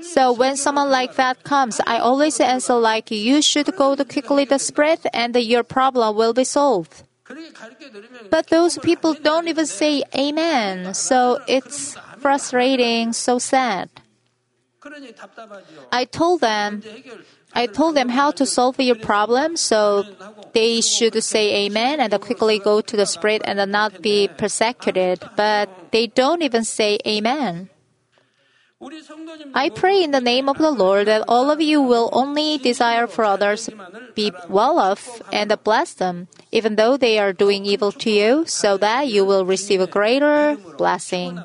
So 0.01 0.31
when 0.33 0.57
someone 0.57 0.89
like 0.89 1.15
that 1.15 1.43
comes, 1.43 1.79
I 1.87 1.99
always 1.99 2.39
answer 2.39 2.75
like, 2.75 3.09
you 3.09 3.41
should 3.41 3.75
go 3.75 3.95
to 3.95 4.05
quickly 4.05 4.45
the 4.45 4.59
spread 4.59 4.99
and 5.13 5.35
your 5.35 5.63
problem 5.63 6.15
will 6.15 6.33
be 6.33 6.43
solved. 6.43 7.03
But 8.29 8.47
those 8.47 8.77
people 8.79 9.13
don't 9.13 9.47
even 9.47 9.65
say 9.65 10.03
Amen. 10.15 10.93
So 10.93 11.39
it's 11.47 11.97
frustrating, 12.19 13.13
so 13.13 13.39
sad. 13.39 13.89
I 15.91 16.05
told 16.05 16.41
them, 16.41 16.81
I 17.53 17.67
told 17.67 17.95
them 17.95 18.09
how 18.09 18.31
to 18.31 18.45
solve 18.45 18.79
your 18.79 18.95
problem, 18.95 19.55
so 19.55 20.03
they 20.53 20.81
should 20.81 21.21
say 21.23 21.65
amen 21.65 21.99
and 21.99 22.19
quickly 22.19 22.57
go 22.57 22.81
to 22.81 22.97
the 22.97 23.05
spirit 23.05 23.43
and 23.45 23.71
not 23.71 24.01
be 24.01 24.27
persecuted. 24.37 25.23
But 25.35 25.69
they 25.91 26.07
don't 26.07 26.41
even 26.41 26.63
say 26.63 26.97
amen. 27.05 27.69
I 29.53 29.69
pray 29.69 30.03
in 30.03 30.11
the 30.11 30.21
name 30.21 30.49
of 30.49 30.57
the 30.57 30.71
Lord 30.71 31.05
that 31.07 31.23
all 31.27 31.51
of 31.51 31.61
you 31.61 31.81
will 31.81 32.09
only 32.13 32.57
desire 32.57 33.05
for 33.05 33.23
others 33.23 33.69
be 34.15 34.31
well 34.49 34.79
off 34.79 35.21
and 35.31 35.53
bless 35.63 35.93
them, 35.93 36.27
even 36.51 36.75
though 36.75 36.97
they 36.97 37.19
are 37.19 37.31
doing 37.33 37.65
evil 37.65 37.91
to 37.91 38.09
you, 38.09 38.45
so 38.47 38.77
that 38.77 39.07
you 39.07 39.23
will 39.23 39.45
receive 39.45 39.81
a 39.81 39.87
greater 39.87 40.57
blessing. 40.77 41.39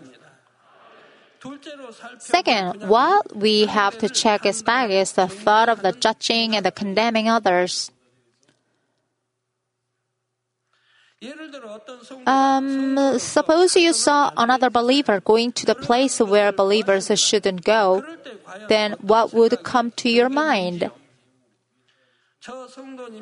Second, 2.18 2.88
what 2.88 3.36
we 3.36 3.66
have 3.66 3.98
to 3.98 4.08
check 4.08 4.46
is 4.46 4.62
back 4.62 4.90
is 4.90 5.12
the 5.12 5.28
thought 5.28 5.68
of 5.68 5.82
the 5.82 5.92
judging 5.92 6.56
and 6.56 6.64
the 6.64 6.72
condemning 6.72 7.28
others. 7.28 7.90
Um, 12.26 13.18
suppose 13.18 13.74
you 13.74 13.92
saw 13.94 14.30
another 14.36 14.68
believer 14.68 15.20
going 15.20 15.52
to 15.52 15.64
the 15.64 15.74
place 15.74 16.20
where 16.20 16.52
believers 16.52 17.10
shouldn't 17.18 17.64
go, 17.64 18.04
then 18.68 18.92
what 19.00 19.32
would 19.32 19.62
come 19.62 19.92
to 19.92 20.10
your 20.10 20.28
mind? 20.28 20.90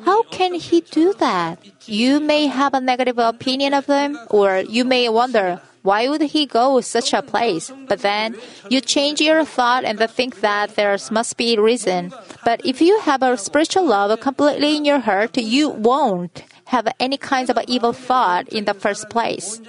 How 0.03 0.23
can 0.23 0.53
he 0.55 0.81
do 0.81 1.13
that? 1.13 1.59
You 1.87 2.19
may 2.19 2.47
have 2.47 2.73
a 2.73 2.81
negative 2.81 3.17
opinion 3.17 3.73
of 3.73 3.85
him, 3.85 4.19
or 4.29 4.59
you 4.59 4.83
may 4.83 5.07
wonder, 5.09 5.61
why 5.81 6.07
would 6.09 6.21
he 6.21 6.45
go 6.45 6.81
such 6.81 7.13
a 7.13 7.21
place? 7.21 7.71
But 7.87 7.99
then 7.99 8.35
you 8.69 8.81
change 8.81 9.21
your 9.21 9.45
thought 9.45 9.83
and 9.85 9.99
think 10.09 10.41
that 10.41 10.75
there 10.75 10.97
must 11.11 11.37
be 11.37 11.55
a 11.55 11.61
reason. 11.61 12.13
But 12.43 12.65
if 12.65 12.81
you 12.81 12.99
have 13.01 13.23
a 13.23 13.37
spiritual 13.37 13.87
love 13.87 14.19
completely 14.19 14.75
in 14.75 14.85
your 14.85 14.99
heart, 14.99 15.37
you 15.37 15.69
won't 15.69 16.43
have 16.75 16.91
any 16.99 17.15
kinds 17.15 17.49
of 17.49 17.57
evil 17.67 17.93
thought 17.93 18.51
in 18.51 18.65
the 18.65 18.75
first 18.75 19.09
place. 19.09 19.61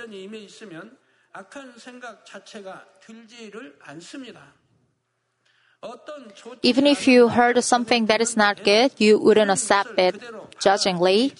Even 6.63 6.87
if 6.87 7.07
you 7.07 7.29
heard 7.29 7.63
something 7.63 8.07
that 8.07 8.21
is 8.21 8.37
not 8.37 8.65
good, 8.65 8.91
you 8.99 9.19
wouldn't 9.19 9.51
accept 9.51 9.95
it 9.99 10.19
judgingly. 10.59 11.33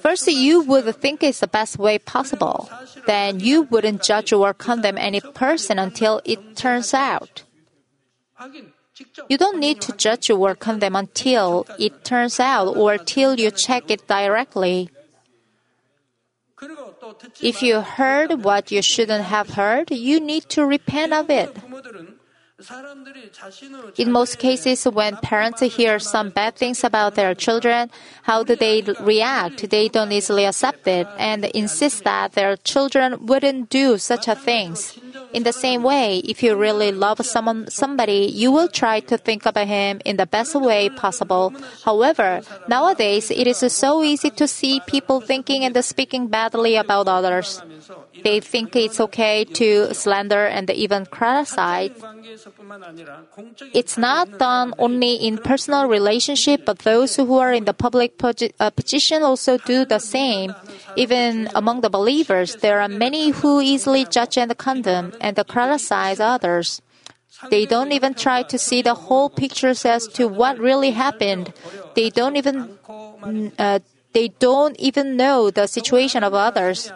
First, 0.00 0.26
you 0.26 0.60
would 0.62 0.84
think 0.96 1.22
it's 1.22 1.40
the 1.40 1.48
best 1.48 1.78
way 1.78 1.98
possible. 1.98 2.68
Then 3.06 3.40
you 3.40 3.62
wouldn't 3.62 4.02
judge 4.02 4.32
or 4.32 4.52
condemn 4.52 4.98
any 4.98 5.20
person 5.20 5.78
until 5.78 6.20
it 6.24 6.56
turns 6.56 6.92
out. 6.92 7.44
You 9.28 9.36
don't 9.36 9.58
need 9.58 9.80
to 9.82 9.92
judge 9.92 10.30
or 10.30 10.54
condemn 10.54 10.96
until 10.96 11.66
it 11.78 12.04
turns 12.04 12.40
out 12.40 12.76
or 12.76 12.96
till 12.98 13.38
you 13.38 13.50
check 13.50 13.90
it 13.90 14.06
directly. 14.06 14.90
If 17.40 17.62
you 17.62 17.80
heard 17.80 18.44
what 18.44 18.72
you 18.72 18.80
shouldn't 18.80 19.24
have 19.24 19.50
heard, 19.50 19.90
you 19.90 20.20
need 20.20 20.48
to 20.50 20.64
repent 20.64 21.12
of 21.12 21.28
it. 21.30 21.54
In 23.98 24.12
most 24.12 24.38
cases, 24.38 24.84
when 24.84 25.18
parents 25.18 25.60
hear 25.60 25.98
some 25.98 26.30
bad 26.30 26.56
things 26.56 26.84
about 26.84 27.14
their 27.14 27.34
children, 27.34 27.90
how 28.22 28.44
do 28.44 28.56
they 28.56 28.82
react? 29.00 29.68
They 29.68 29.88
don't 29.88 30.10
easily 30.10 30.46
accept 30.46 30.88
it 30.88 31.06
and 31.18 31.44
insist 31.44 32.04
that 32.04 32.32
their 32.32 32.56
children 32.56 33.26
wouldn't 33.26 33.68
do 33.68 33.98
such 33.98 34.26
a 34.26 34.34
things. 34.34 34.98
In 35.34 35.42
the 35.42 35.52
same 35.52 35.82
way, 35.82 36.18
if 36.20 36.42
you 36.42 36.56
really 36.56 36.92
love 36.92 37.24
someone, 37.26 37.68
somebody, 37.68 38.30
you 38.32 38.50
will 38.50 38.68
try 38.68 39.00
to 39.00 39.18
think 39.18 39.44
about 39.44 39.66
him 39.66 40.00
in 40.06 40.16
the 40.16 40.26
best 40.26 40.54
way 40.54 40.88
possible. 40.88 41.52
However, 41.84 42.40
nowadays, 42.68 43.30
it 43.30 43.46
is 43.46 43.58
so 43.70 44.02
easy 44.02 44.30
to 44.30 44.48
see 44.48 44.80
people 44.86 45.20
thinking 45.20 45.64
and 45.64 45.84
speaking 45.84 46.28
badly 46.28 46.76
about 46.76 47.06
others. 47.06 47.62
They 48.24 48.40
think 48.40 48.74
it's 48.76 48.98
okay 48.98 49.44
to 49.44 49.92
slander 49.92 50.46
and 50.46 50.70
even 50.70 51.04
criticize 51.04 51.90
it's 53.74 53.98
not 53.98 54.38
done 54.38 54.74
only 54.78 55.14
in 55.14 55.38
personal 55.38 55.88
relationship, 55.88 56.64
but 56.64 56.80
those 56.80 57.16
who 57.16 57.38
are 57.38 57.52
in 57.52 57.64
the 57.64 57.74
public 57.74 58.14
uh, 58.22 58.70
position 58.70 59.22
also 59.22 59.58
do 59.58 59.84
the 59.84 59.98
same. 59.98 60.54
Even 60.96 61.48
among 61.54 61.80
the 61.80 61.90
believers, 61.90 62.56
there 62.56 62.80
are 62.80 62.88
many 62.88 63.30
who 63.30 63.60
easily 63.60 64.04
judge 64.04 64.38
and 64.38 64.56
condemn 64.56 65.12
and 65.20 65.36
criticize 65.48 66.20
others. 66.20 66.82
They 67.50 67.66
don't 67.66 67.92
even 67.92 68.14
try 68.14 68.42
to 68.44 68.58
see 68.58 68.80
the 68.80 68.94
whole 68.94 69.28
pictures 69.28 69.84
as 69.84 70.06
to 70.16 70.26
what 70.26 70.58
really 70.58 70.92
happened. 70.92 71.52
They 71.94 72.10
don't 72.10 72.36
even 72.36 72.78
uh, 73.58 73.80
they 74.12 74.28
don't 74.28 74.76
even 74.80 75.16
know 75.16 75.50
the 75.50 75.66
situation 75.66 76.24
of 76.24 76.32
others. 76.32 76.90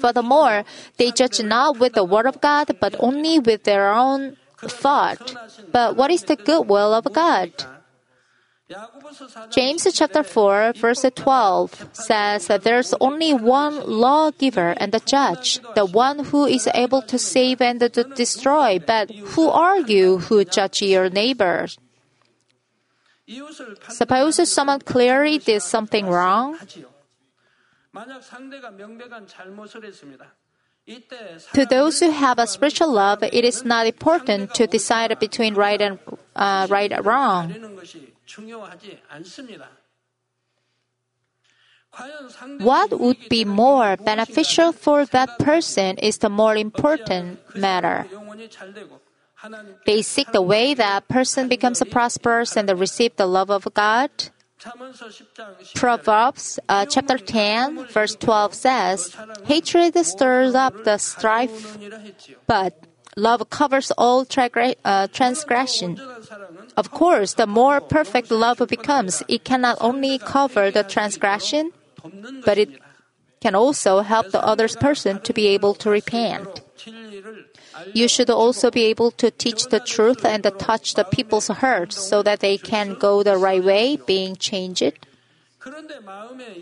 Furthermore, 0.00 0.64
they 0.98 1.10
judge 1.10 1.42
not 1.42 1.78
with 1.78 1.94
the 1.94 2.04
word 2.04 2.26
of 2.26 2.40
God, 2.40 2.76
but 2.80 2.94
only 2.98 3.38
with 3.38 3.64
their 3.64 3.90
own 3.90 4.36
thought. 4.63 5.35
But 5.71 5.95
what 5.95 6.11
is 6.11 6.23
the 6.23 6.35
good 6.35 6.67
will 6.67 6.93
of 6.93 7.05
God? 7.13 7.51
야고보서 8.69 9.25
4장 9.25 9.49
James 9.49 9.87
chapter 9.93 10.21
4 10.21 10.73
verse 10.75 11.09
12 11.15 11.89
says 11.91 12.45
that 12.47 12.61
there's 12.61 12.93
only 13.01 13.33
one 13.33 13.81
lawgiver 13.81 14.75
and 14.77 14.91
the 14.91 14.99
judge, 14.99 15.59
the 15.73 15.85
one 15.85 16.25
who 16.25 16.45
is 16.45 16.69
able 16.75 17.01
to 17.01 17.17
save 17.17 17.61
and 17.61 17.79
to 17.79 18.03
destroy. 18.13 18.77
But 18.77 19.09
who 19.33 19.49
are 19.49 19.79
you 19.79 20.19
who 20.19 20.45
judge 20.45 20.83
your 20.83 21.09
neighbors? 21.09 21.79
이웃을 23.27 23.75
Suppose 23.89 24.37
someone 24.47 24.81
clearly 24.81 25.39
did 25.39 25.61
something 25.61 26.05
wrong. 26.05 26.57
판단하지요. 26.57 26.89
만약 27.91 28.21
상대가 28.21 28.69
명백한 28.69 29.25
잘못을 29.25 29.83
했습니다. 29.83 30.31
To 31.54 31.64
those 31.64 32.00
who 32.00 32.10
have 32.10 32.38
a 32.38 32.46
spiritual 32.46 32.92
love, 32.92 33.22
it 33.22 33.44
is 33.44 33.64
not 33.64 33.86
important 33.86 34.54
to 34.54 34.66
decide 34.66 35.18
between 35.18 35.54
right 35.54 35.80
and 35.80 35.98
uh, 36.36 36.66
right 36.68 36.92
or 36.92 37.00
wrong. 37.00 37.54
What 42.58 43.00
would 43.00 43.28
be 43.28 43.44
more 43.44 43.96
beneficial 43.96 44.72
for 44.72 45.06
that 45.06 45.38
person 45.38 45.96
is 45.98 46.18
the 46.18 46.28
more 46.28 46.56
important 46.56 47.38
matter. 47.56 48.06
They 49.86 50.02
seek 50.02 50.32
the 50.32 50.42
way 50.42 50.74
that 50.74 51.08
person 51.08 51.48
becomes 51.48 51.82
prosperous 51.90 52.56
and 52.56 52.68
receive 52.78 53.16
the 53.16 53.26
love 53.26 53.50
of 53.50 53.72
God. 53.74 54.10
Proverbs 55.74 56.58
uh, 56.68 56.86
chapter 56.86 57.18
10, 57.18 57.86
verse 57.88 58.16
12 58.16 58.54
says, 58.54 59.16
Hatred 59.44 59.96
stirs 60.04 60.54
up 60.54 60.84
the 60.84 60.98
strife, 60.98 61.76
but 62.46 62.86
love 63.16 63.50
covers 63.50 63.90
all 63.92 64.24
tra- 64.24 64.74
uh, 64.84 65.06
transgression. 65.08 66.00
Of 66.76 66.90
course, 66.90 67.34
the 67.34 67.46
more 67.46 67.80
perfect 67.80 68.30
love 68.30 68.62
becomes, 68.68 69.22
it 69.28 69.44
cannot 69.44 69.78
only 69.80 70.18
cover 70.18 70.70
the 70.70 70.82
transgression, 70.82 71.70
but 72.44 72.58
it 72.58 72.80
can 73.40 73.54
also 73.54 74.00
help 74.00 74.30
the 74.30 74.42
other 74.42 74.68
person 74.68 75.20
to 75.20 75.32
be 75.34 75.46
able 75.48 75.74
to 75.74 75.90
repent. 75.90 76.62
You 77.92 78.08
should 78.08 78.30
also 78.30 78.70
be 78.70 78.84
able 78.84 79.10
to 79.12 79.30
teach 79.30 79.66
the 79.66 79.80
truth 79.80 80.24
and 80.24 80.42
touch 80.58 80.94
the 80.94 81.04
people's 81.04 81.48
heart 81.48 81.92
so 81.92 82.22
that 82.22 82.40
they 82.40 82.56
can 82.58 82.94
go 82.94 83.22
the 83.22 83.36
right 83.36 83.62
way, 83.62 83.96
being 83.96 84.36
changed. 84.36 84.92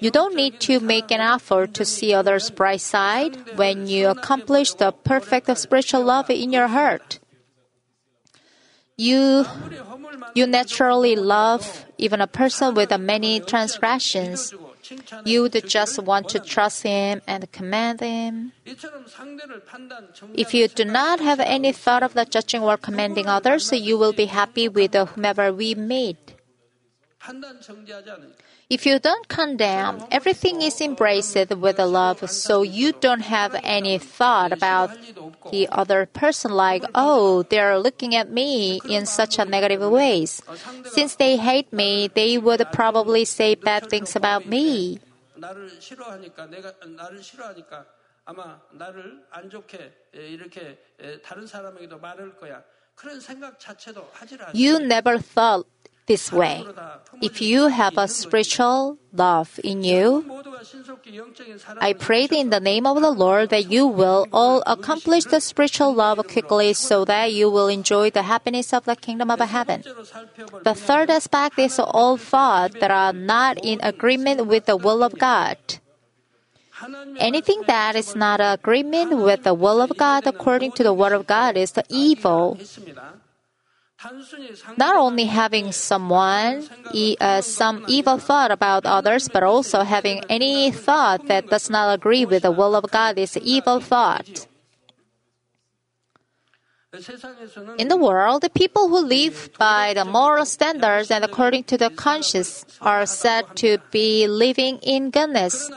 You 0.01 0.11
don't 0.11 0.37
need 0.37 0.61
to 0.61 0.81
make 0.81 1.11
an 1.11 1.21
effort 1.21 1.75
to 1.75 1.85
see 1.85 2.15
others' 2.15 2.51
bright 2.51 2.81
side 2.81 3.37
when 3.57 3.87
you 3.89 4.09
accomplish 4.09 4.75
the 4.75 4.93
perfect 4.93 5.57
spiritual 5.59 6.05
love 6.05 6.31
in 6.31 6.53
your 6.53 6.69
heart. 6.69 7.19
You, 8.97 9.45
you 10.35 10.47
naturally 10.47 11.17
love 11.17 11.85
even 11.99 12.21
a 12.21 12.27
person 12.27 12.75
with 12.75 12.97
many 12.99 13.41
transgressions. 13.41 14.55
You 15.25 15.43
would 15.43 15.69
just 15.69 15.99
want 15.99 16.29
to 16.31 16.39
trust 16.39 16.83
Him 16.83 17.23
and 17.27 17.51
command 17.53 18.01
Him. 18.01 18.53
If 20.35 20.55
you 20.55 20.69
do 20.69 20.85
not 20.85 21.21
have 21.21 21.41
any 21.41 21.73
thought 21.73 22.03
of 22.03 22.15
the 22.15 22.25
judging 22.25 22.63
or 22.63 22.77
commanding 22.77 23.27
others, 23.27 23.73
you 23.73 23.99
will 23.99 24.13
be 24.13 24.27
happy 24.27 24.69
with 24.69 24.95
whomever 24.95 25.53
we 25.53 25.75
meet. 25.75 26.32
If 28.69 28.87
you 28.87 28.99
don't 28.99 29.29
condemn, 29.29 30.03
everything 30.11 30.63
is 30.63 30.81
embraced 30.81 31.37
with 31.51 31.79
love, 31.79 32.29
so 32.31 32.63
you 32.63 32.93
don't 32.93 33.21
have 33.21 33.55
any 33.63 33.99
thought 33.99 34.53
about 34.53 34.91
the 35.53 35.69
other 35.71 36.07
person 36.07 36.51
like, 36.53 36.85
oh, 36.95 37.45
they 37.45 37.61
are 37.61 37.79
looking 37.79 38.15
at 38.17 38.31
me 38.31 38.81
in 38.89 39.07
such 39.07 39.39
a 39.39 39.45
negative 39.45 39.83
ways. 39.89 40.43
Since 40.91 41.17
they 41.17 41.37
hate 41.37 41.73
me, 41.73 42.09
they 42.13 42.39
would 42.39 42.67
probably 42.73 43.25
say 43.25 43.55
bad 43.55 43.89
things 43.89 44.17
about 44.17 44.47
me. 44.47 44.99
You 54.55 54.79
never 54.79 55.19
thought 55.19 55.67
this 56.07 56.33
way. 56.33 56.65
If 57.21 57.41
you 57.41 57.69
have 57.69 57.97
a 57.97 58.09
spiritual 58.09 58.99
love 59.13 59.61
in 59.63 59.85
you, 59.85 60.25
I 61.81 61.93
pray 61.93 62.27
in 62.31 62.51
the 62.51 62.61
name 62.61 62.87
of 62.87 63.01
the 63.01 63.11
Lord 63.11 63.51
that 63.51 63.71
you 63.71 63.87
will 63.87 64.27
all 64.33 64.63
accomplish 64.67 65.25
the 65.25 65.41
spiritual 65.41 65.95
love 65.95 66.27
quickly 66.27 66.73
so 66.73 67.05
that 67.05 67.33
you 67.33 67.51
will 67.51 67.69
enjoy 67.69 68.11
the 68.11 68.23
happiness 68.23 68.73
of 68.73 68.85
the 68.85 68.97
kingdom 68.97 69.31
of 69.31 69.41
heaven. 69.41 69.83
The 70.65 70.75
third 70.75 71.11
aspect 71.11 71.59
is 71.59 71.79
all 71.79 72.17
thoughts 72.17 72.77
that 72.81 72.91
are 72.91 73.13
not 73.13 73.59
in 73.63 73.79
agreement 73.83 74.47
with 74.47 74.67
the 74.67 74.77
will 74.77 75.03
of 75.03 75.19
God. 75.19 75.59
Anything 77.19 77.63
that 77.69 77.95
is 77.95 78.17
not 78.17 78.41
agreement 78.41 79.17
with 79.19 79.45
the 79.45 79.55
will 79.55 79.81
of 79.81 79.97
God 79.97 80.27
according 80.27 80.73
to 80.73 80.83
the 80.83 80.93
word 80.93 81.13
of 81.13 81.27
God 81.29 81.57
is 81.57 81.73
the 81.73 81.85
evil 81.89 82.59
not 84.77 84.97
only 84.97 85.25
having 85.27 85.73
someone 85.73 86.69
uh, 87.21 87.41
some 87.41 87.85
evil 87.89 88.19
thought 88.19 88.51
about 88.51 88.87
others, 88.87 89.29
but 89.29 89.43
also 89.43 89.83
having 89.83 90.23
any 90.29 90.71
thought 90.71 91.27
that 91.29 91.49
does 91.49 91.71
not 91.71 91.93
agree 91.95 92.25
with 92.25 92.43
the 92.43 92.51
will 92.51 92.75
of 92.75 92.91
God 92.91 93.19
is 93.19 93.37
evil 93.39 93.81
thought. 93.81 94.47
In 97.79 97.89
the 97.89 97.97
world, 97.97 98.43
the 98.43 98.51
people 98.51 98.89
who 98.89 99.01
live 99.01 99.49
by 99.59 99.95
the 99.95 100.05
moral 100.05 100.45
standards 100.45 101.11
and 101.11 101.25
according 101.25 101.65
to 101.65 101.79
the 101.79 101.89
conscience 101.89 102.67
are 102.83 103.07
said 103.07 103.57
to 103.57 103.79
be 103.91 104.29
living 104.29 104.77
in 104.83 105.09
goodness. 105.09 105.71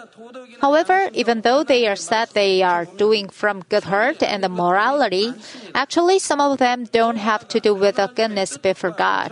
However, 0.60 1.10
even 1.14 1.40
though 1.40 1.64
they 1.64 1.88
are 1.88 1.96
said 1.96 2.32
they 2.34 2.62
are 2.64 2.84
doing 2.84 3.30
from 3.30 3.64
good 3.70 3.86
heart 3.86 4.22
and 4.24 4.44
morality, 4.50 5.34
actually 5.74 6.20
some 6.20 6.42
of 6.42 6.58
them 6.58 6.84
don't 6.92 7.16
have 7.18 7.48
to 7.48 7.62
do 7.62 7.74
with 7.74 7.96
the 7.96 8.08
goodness 8.08 8.58
before 8.58 8.92
God. 8.92 9.32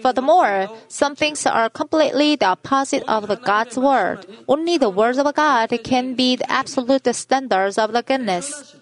Furthermore, 0.00 0.70
some 0.88 1.14
things 1.14 1.44
are 1.44 1.68
completely 1.68 2.36
the 2.36 2.46
opposite 2.46 3.04
of 3.06 3.28
the 3.28 3.36
God's 3.36 3.76
word. 3.76 4.24
Only 4.48 4.78
the 4.78 4.88
words 4.88 5.18
of 5.18 5.28
God 5.34 5.78
can 5.84 6.14
be 6.14 6.36
the 6.36 6.50
absolute 6.50 7.04
standards 7.14 7.76
of 7.76 7.92
the 7.92 8.02
goodness 8.02 8.76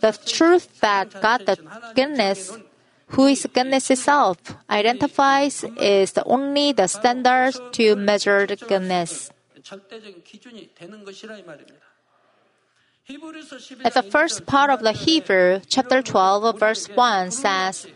the 0.00 0.12
truth 0.26 0.80
that 0.80 1.12
God, 1.20 1.46
the 1.46 1.58
goodness, 1.94 2.56
who 3.08 3.26
is 3.26 3.46
goodness 3.52 3.90
itself, 3.90 4.38
identifies 4.70 5.64
is 5.78 6.12
the 6.12 6.24
only 6.24 6.72
the 6.72 6.86
standard 6.86 7.54
to 7.72 7.96
measure 7.96 8.46
goodness. 8.46 9.30
At 13.84 13.94
the 13.94 14.06
first 14.08 14.46
part 14.46 14.70
of 14.70 14.80
the 14.80 14.92
Hebrew, 14.92 15.60
chapter 15.68 16.02
12, 16.02 16.58
verse 16.58 16.86
1 16.88 17.30
says, 17.30 17.86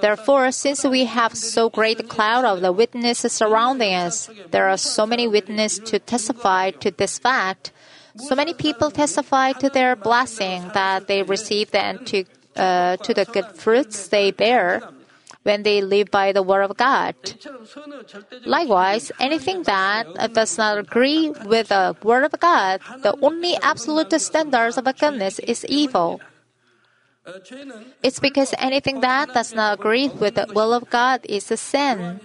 Therefore, 0.00 0.50
since 0.52 0.84
we 0.84 1.04
have 1.04 1.36
so 1.36 1.68
great 1.68 2.00
a 2.00 2.04
cloud 2.04 2.44
of 2.44 2.60
the 2.60 2.72
witnesses 2.72 3.32
surrounding 3.32 3.94
us, 3.94 4.30
there 4.50 4.68
are 4.68 4.76
so 4.76 5.06
many 5.06 5.26
witnesses 5.26 5.80
to 5.90 5.98
testify 5.98 6.70
to 6.70 6.90
this 6.90 7.18
fact. 7.18 7.72
So 8.16 8.34
many 8.34 8.54
people 8.54 8.90
testify 8.90 9.52
to 9.52 9.68
their 9.68 9.96
blessing 9.96 10.70
that 10.74 11.08
they 11.08 11.22
receive 11.22 11.74
and 11.74 12.06
to, 12.06 12.24
uh, 12.56 12.96
to 12.98 13.14
the 13.14 13.24
good 13.24 13.46
fruits 13.56 14.08
they 14.08 14.30
bear 14.30 14.82
when 15.42 15.62
they 15.62 15.80
live 15.82 16.10
by 16.10 16.32
the 16.32 16.42
word 16.42 16.62
of 16.62 16.76
God. 16.76 17.14
Likewise, 18.46 19.12
anything 19.20 19.62
that 19.64 20.32
does 20.32 20.56
not 20.56 20.78
agree 20.78 21.30
with 21.44 21.68
the 21.68 21.96
word 22.02 22.24
of 22.24 22.38
God, 22.40 22.80
the 23.02 23.16
only 23.20 23.56
absolute 23.56 24.12
standards 24.20 24.78
of 24.78 24.84
goodness, 24.98 25.38
is 25.40 25.64
evil. 25.66 26.20
It's 28.02 28.20
because 28.20 28.54
anything 28.58 29.00
that 29.00 29.32
does 29.32 29.54
not 29.54 29.78
agree 29.78 30.08
with 30.08 30.34
the 30.34 30.46
will 30.54 30.74
of 30.74 30.90
God 30.90 31.24
is 31.24 31.50
a 31.50 31.56
sin. 31.56 32.20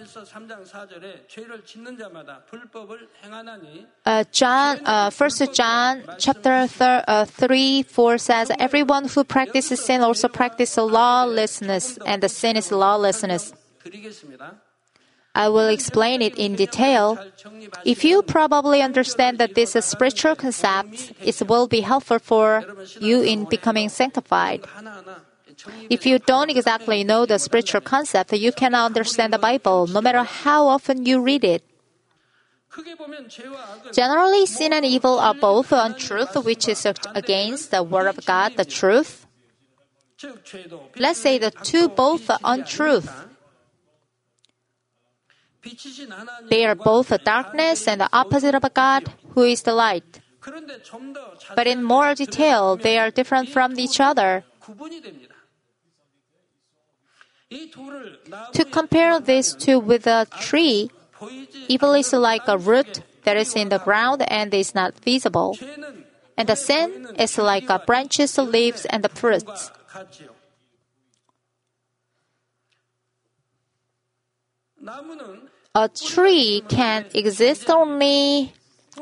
Uh, 4.04 4.24
John, 4.30 4.80
uh, 4.84 5.10
1 5.10 5.30
John 5.54 6.04
chapter 6.18 6.68
uh, 7.08 7.24
3, 7.24 7.82
4 7.84 8.18
says, 8.18 8.52
Everyone 8.58 9.08
who 9.08 9.24
practices 9.24 9.80
sin 9.80 10.02
also 10.02 10.28
practices 10.28 10.76
lawlessness, 10.76 11.98
and 12.04 12.22
the 12.22 12.28
sin 12.28 12.56
is 12.56 12.70
lawlessness. 12.70 13.54
I 15.34 15.48
will 15.48 15.68
explain 15.68 16.22
it 16.22 16.38
in 16.38 16.56
detail. 16.56 17.18
If 17.84 18.04
you 18.04 18.22
probably 18.22 18.82
understand 18.82 19.38
that 19.38 19.54
this 19.54 19.72
spiritual 19.84 20.34
concept, 20.34 21.12
it 21.22 21.40
will 21.48 21.68
be 21.68 21.80
helpful 21.80 22.18
for 22.18 22.64
you 23.00 23.22
in 23.22 23.44
becoming 23.44 23.88
sanctified. 23.88 24.66
If 25.88 26.06
you 26.06 26.18
don't 26.18 26.50
exactly 26.50 27.04
know 27.04 27.26
the 27.26 27.38
spiritual 27.38 27.80
concept, 27.80 28.32
you 28.32 28.50
cannot 28.50 28.86
understand 28.86 29.32
the 29.32 29.38
Bible, 29.38 29.86
no 29.86 30.00
matter 30.00 30.24
how 30.24 30.66
often 30.66 31.04
you 31.06 31.20
read 31.20 31.44
it. 31.44 31.62
Generally, 33.92 34.46
sin 34.46 34.72
and 34.72 34.84
evil 34.84 35.18
are 35.18 35.34
both 35.34 35.72
untruth, 35.72 36.36
which 36.44 36.68
is 36.68 36.86
against 37.14 37.70
the 37.70 37.82
Word 37.82 38.06
of 38.06 38.24
God, 38.24 38.56
the 38.56 38.64
truth. 38.64 39.26
Let's 40.96 41.20
say 41.20 41.38
the 41.38 41.50
two 41.50 41.88
both 41.88 42.30
are 42.30 42.38
untruth. 42.44 43.29
빛이신 45.61 46.11
하나님 46.11 46.49
They 46.49 46.63
are 46.65 46.75
both 46.75 47.09
the 47.09 47.17
darkness 47.23 47.89
and 47.89 48.01
the 48.01 48.09
opposite 48.13 48.55
of 48.55 48.63
God, 48.73 49.11
who 49.33 49.43
is 49.45 49.63
the 49.63 49.73
light. 49.75 50.21
그런데 50.39 50.81
좀더 50.83 51.55
But 51.55 51.67
in 51.67 51.83
more 51.83 52.13
detail, 52.13 52.77
they 52.77 52.99
are 52.99 53.09
different 53.09 53.49
from 53.49 53.77
each 53.79 53.99
other. 53.99 54.43
구분이 54.59 55.01
됩니다. 55.01 55.33
이 57.49 57.69
둘을 57.71 58.21
To 58.53 58.65
compare 58.65 59.19
these 59.19 59.55
two 59.55 59.79
with 59.79 60.07
a 60.07 60.25
tree, 60.39 60.89
보이지 61.13 61.65
evil 61.69 61.93
is 61.95 62.13
like 62.13 62.47
a 62.47 62.57
root 62.57 63.01
that 63.23 63.37
is 63.37 63.55
in 63.55 63.69
the 63.69 63.79
ground 63.79 64.23
and 64.29 64.53
is 64.53 64.75
not 64.75 64.93
visible. 65.03 65.53
죄는 65.57 66.05
And 66.37 66.47
the 66.49 66.55
sin 66.55 67.15
is 67.17 67.39
like 67.39 67.69
a 67.69 67.79
branches, 67.79 68.37
leaves, 68.37 68.85
and 68.85 69.01
the 69.01 69.09
fruits. 69.09 69.71
같지요. 69.89 70.35
나무는 74.75 75.48
A 75.74 75.88
tree 75.88 76.62
can 76.68 77.06
exist 77.14 77.70
only 77.70 78.52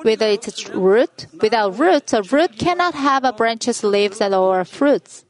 with 0.05 0.21
its 0.21 0.69
root. 0.69 1.27
Without 1.41 1.79
roots, 1.79 2.13
a 2.13 2.23
root 2.23 2.59
cannot 2.59 2.95
have 2.95 3.25
branches, 3.39 3.83
leaves, 3.83 4.21
or 4.21 4.65
fruits. 4.67 5.25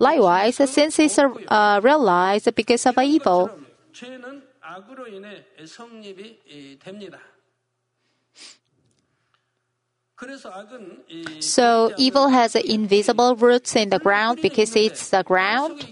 Likewise, 0.00 0.56
since 0.68 0.98
is 0.98 1.16
uh, 1.18 1.80
realized 1.82 2.52
because 2.56 2.86
of 2.86 2.98
evil. 2.98 3.50
So 11.38 11.94
evil 11.96 12.28
has 12.28 12.56
invisible 12.56 13.36
roots 13.36 13.76
in 13.76 13.90
the 13.90 13.98
ground 14.00 14.40
because 14.42 14.74
it's 14.74 15.10
the 15.10 15.22
ground. 15.22 15.86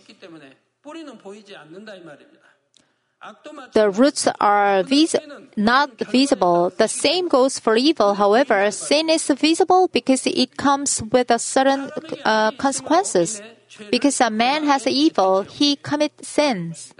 The 3.73 3.91
roots 3.91 4.29
are 4.41 4.83
vis- 4.85 5.17
not 5.57 5.99
visible. 5.99 6.71
The 6.71 6.87
same 6.89 7.29
goes 7.29 7.59
for 7.59 7.77
evil. 7.77 8.15
However, 8.15 8.71
sin 8.71 9.11
is 9.11 9.27
visible 9.27 9.89
because 9.89 10.27
it 10.27 10.57
comes 10.57 11.03
with 11.03 11.31
a 11.31 11.39
certain 11.39 11.91
uh, 12.25 12.53
consequences. 12.53 13.43
Because 13.91 14.21
a 14.21 14.31
man 14.31 14.65
has 14.65 14.87
evil, 14.87 15.43
he 15.43 15.77
commits 15.77 16.29
sins. 16.29 16.95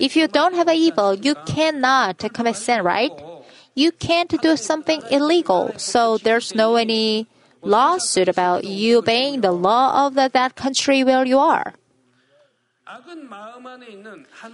If 0.00 0.16
you 0.16 0.28
don't 0.28 0.54
have 0.54 0.68
evil, 0.68 1.14
you 1.14 1.34
cannot 1.46 2.18
commit 2.32 2.56
sin, 2.56 2.82
right? 2.82 3.12
You 3.74 3.92
can't 3.92 4.40
do 4.40 4.56
something 4.56 5.02
illegal, 5.10 5.72
so 5.76 6.18
there's 6.18 6.54
no 6.54 6.76
any 6.76 7.28
lawsuit 7.62 8.28
about 8.28 8.64
you 8.64 8.98
obeying 8.98 9.42
the 9.42 9.52
law 9.52 10.06
of 10.06 10.14
that 10.14 10.56
country 10.56 11.04
where 11.04 11.24
you 11.24 11.38
are. 11.38 11.74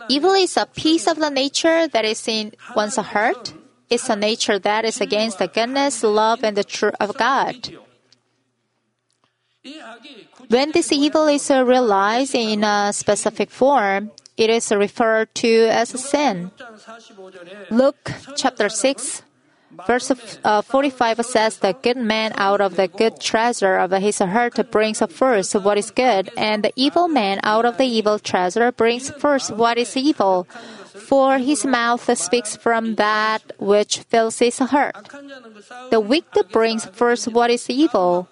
Evil 0.09 0.33
is 0.33 0.57
a 0.57 0.67
piece 0.67 1.07
of 1.07 1.19
the 1.19 1.31
nature 1.31 1.89
that 1.89 2.05
is 2.05 2.27
in 2.29 2.53
one's 2.75 2.97
heart. 2.97 3.55
It's 3.91 4.09
a 4.09 4.17
nature 4.17 4.59
that 4.59 4.85
is 4.85 5.01
against 5.01 5.39
the 5.39 5.49
goodness, 5.49 6.03
love, 6.03 6.43
and 6.43 6.57
the 6.57 6.65
truth 6.65 6.95
of 6.99 7.17
God. 7.17 7.77
When 10.49 10.73
this 10.73 10.91
evil 10.93 11.29
is 11.29 11.51
realized 11.51 12.35
in 12.35 12.65
a 12.65 12.93
specific 12.93 13.51
form, 13.51 14.11
it 14.37 14.51
is 14.51 14.73
referred 14.73 15.35
to 15.37 15.69
as 15.69 15.91
sin. 15.91 16.51
Luke 17.71 18.11
chapter 18.35 18.69
6, 18.69 19.23
Verse 19.87 20.11
uh, 20.45 20.63
45 20.63 21.25
says, 21.25 21.59
The 21.59 21.75
good 21.75 21.97
man 21.97 22.33
out 22.37 22.61
of 22.61 22.77
the 22.77 22.89
good 22.89 23.21
treasure 23.21 23.77
of 23.77 23.91
his 23.93 24.19
heart 24.19 24.71
brings 24.71 25.01
forth 25.01 25.55
what 25.55 25.79
is 25.79 25.91
good, 25.91 26.31
and 26.37 26.63
the 26.63 26.73
evil 26.77 27.09
man 27.09 27.41
out 27.43 27.65
of 27.65 27.79
the 27.79 27.85
evil 27.87 28.19
treasure 28.19 28.73
brings 28.73 29.11
forth 29.11 29.51
what 29.51 29.79
is 29.79 29.97
evil. 29.97 30.47
For 30.95 31.39
his 31.39 31.65
mouth 31.65 32.07
speaks 32.19 32.57
from 32.57 32.97
that 32.97 33.53
which 33.59 34.01
fills 34.09 34.39
his 34.39 34.59
heart. 34.59 34.97
The 35.91 36.01
wicked 36.01 36.51
brings 36.51 36.87
forth 36.87 37.27
what 37.29 37.51
is 37.51 37.69
evil. 37.69 38.29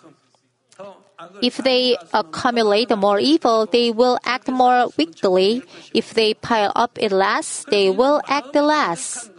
If 1.42 1.58
they 1.58 1.96
accumulate 2.12 2.96
more 2.96 3.20
evil, 3.20 3.66
they 3.66 3.90
will 3.90 4.18
act 4.24 4.48
more 4.48 4.88
wickedly. 4.96 5.62
If 5.92 6.14
they 6.14 6.34
pile 6.34 6.72
up 6.74 6.96
it 6.98 7.12
less, 7.12 7.64
they 7.68 7.90
will 7.90 8.22
act 8.26 8.54
less. 8.54 9.30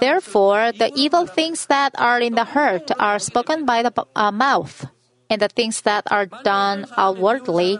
Therefore, 0.00 0.72
the 0.72 0.92
evil 0.94 1.26
things 1.26 1.66
that 1.66 1.92
are 1.98 2.20
in 2.20 2.34
the 2.34 2.44
heart 2.44 2.90
are 2.98 3.18
spoken 3.18 3.64
by 3.64 3.82
the 3.82 3.92
uh, 4.16 4.30
mouth, 4.32 4.86
and 5.30 5.42
the 5.42 5.48
things 5.48 5.82
that 5.82 6.04
are 6.10 6.26
done 6.26 6.86
outwardly. 6.96 7.78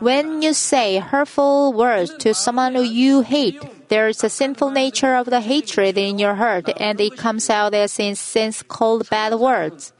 When 0.00 0.42
you 0.42 0.54
say 0.54 0.98
hurtful 0.98 1.72
words 1.72 2.14
to 2.20 2.34
someone 2.34 2.74
who 2.74 2.82
you 2.82 3.20
hate, 3.20 3.60
there 3.88 4.08
is 4.08 4.24
a 4.24 4.30
sinful 4.30 4.70
nature 4.70 5.14
of 5.14 5.26
the 5.26 5.40
hatred 5.40 5.98
in 5.98 6.18
your 6.18 6.34
heart, 6.36 6.70
and 6.80 7.00
it 7.00 7.16
comes 7.16 7.50
out 7.50 7.74
as 7.74 7.98
in 7.98 8.16
sins 8.16 8.62
called 8.62 9.08
bad 9.10 9.34
words. 9.34 9.92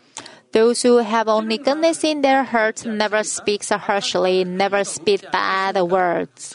Those 0.53 0.83
who 0.83 0.99
have 0.99 1.29
only 1.29 1.57
goodness 1.57 2.05
in 2.05 2.21
their 2.21 2.45
hearts 2.45 2.85
never 2.85 3.25
speak 3.25 3.64
harshly, 3.64 4.45
never 4.45 4.85
speak 4.85 5.25
bad 5.33 5.81
words. 5.81 6.55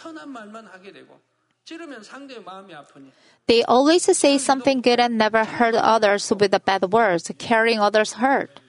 They 3.47 3.63
always 3.63 4.03
say 4.17 4.37
something 4.37 4.81
good 4.81 4.99
and 4.99 5.17
never 5.17 5.43
hurt 5.43 5.75
others 5.75 6.31
with 6.31 6.51
the 6.51 6.59
bad 6.59 6.91
words, 6.91 7.31
carrying 7.37 7.79
others' 7.79 8.13
hurt. 8.13 8.59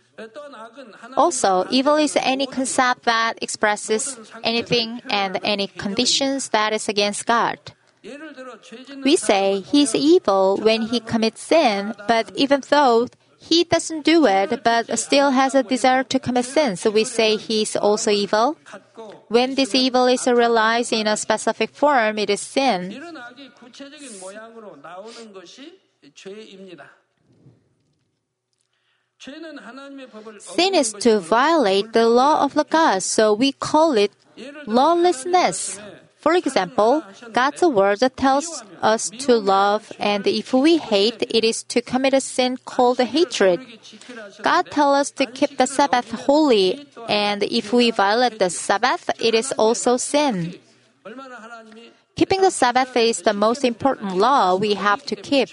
Also, 1.17 1.65
evil 1.71 1.97
is 1.97 2.17
any 2.17 2.47
concept 2.47 3.05
that 3.05 3.39
expresses 3.41 4.19
anything 4.43 5.01
and 5.09 5.39
any 5.45 5.69
conditions 5.69 6.49
that 6.49 6.73
is 6.73 6.89
against 6.89 7.27
God. 7.27 7.59
We 9.05 9.17
say 9.17 9.61
he 9.61 9.83
is 9.83 9.95
evil 9.95 10.57
when 10.57 10.83
he 10.83 11.01
commits 11.01 11.43
sin, 11.43 11.95
but 12.09 12.33
even 12.35 12.63
though 12.69 13.09
he 13.39 13.65
doesn't 13.65 14.05
do 14.05 14.27
it 14.27 14.63
but 14.65 14.99
still 14.99 15.31
has 15.31 15.55
a 15.55 15.63
desire 15.63 16.03
to 16.05 16.19
commit 16.19 16.45
sin. 16.45 16.77
So 16.77 16.91
we 16.91 17.05
say 17.05 17.37
he 17.37 17.63
is 17.63 17.77
also 17.77 18.11
evil. 18.11 18.57
When 19.29 19.55
this 19.55 19.75
evil 19.75 20.07
is 20.07 20.27
realized 20.27 20.93
in 20.93 21.07
a 21.07 21.17
specific 21.17 21.71
form, 21.71 22.19
it 22.19 22.31
is 22.31 22.41
sin. 22.41 22.91
Sin 30.39 30.75
is 30.75 30.93
to 30.93 31.19
violate 31.19 31.93
the 31.93 32.09
law 32.09 32.45
of 32.45 32.55
the 32.55 32.65
God, 32.65 33.03
so 33.03 33.33
we 33.35 33.53
call 33.53 33.93
it 33.97 34.13
lawlessness. 34.67 35.81
For 36.29 36.35
example, 36.35 37.03
God's 37.33 37.63
word 37.63 38.05
tells 38.17 38.63
us 38.83 39.09
to 39.25 39.37
love, 39.39 39.91
and 39.99 40.27
if 40.27 40.53
we 40.53 40.77
hate, 40.77 41.23
it 41.23 41.43
is 41.43 41.63
to 41.73 41.81
commit 41.81 42.13
a 42.13 42.21
sin 42.21 42.59
called 42.67 43.01
hatred. 43.01 43.65
God 44.43 44.71
tells 44.71 44.97
us 44.99 45.11
to 45.13 45.25
keep 45.25 45.57
the 45.57 45.67
Sabbath 45.67 46.11
holy, 46.29 46.85
and 47.09 47.43
if 47.45 47.73
we 47.73 47.91
violate 47.91 48.39
the 48.39 48.51
Sabbath, 48.51 49.09
it 49.19 49.33
is 49.33 49.53
also 49.53 49.97
sin. 49.97 50.53
Keeping 52.15 52.43
the 52.43 52.51
Sabbath 52.51 52.95
is 52.95 53.23
the 53.23 53.33
most 53.33 53.65
important 53.65 54.19
law 54.19 54.55
we 54.55 54.75
have 54.75 55.07
to 55.07 55.17
keep. 55.17 55.49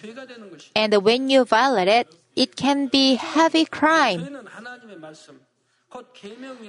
And 0.75 0.91
when 1.05 1.29
you 1.29 1.45
violate 1.45 1.87
it, 1.87 2.13
it 2.35 2.57
can 2.57 2.87
be 2.87 3.15
heavy 3.15 3.63
crime. 3.63 4.27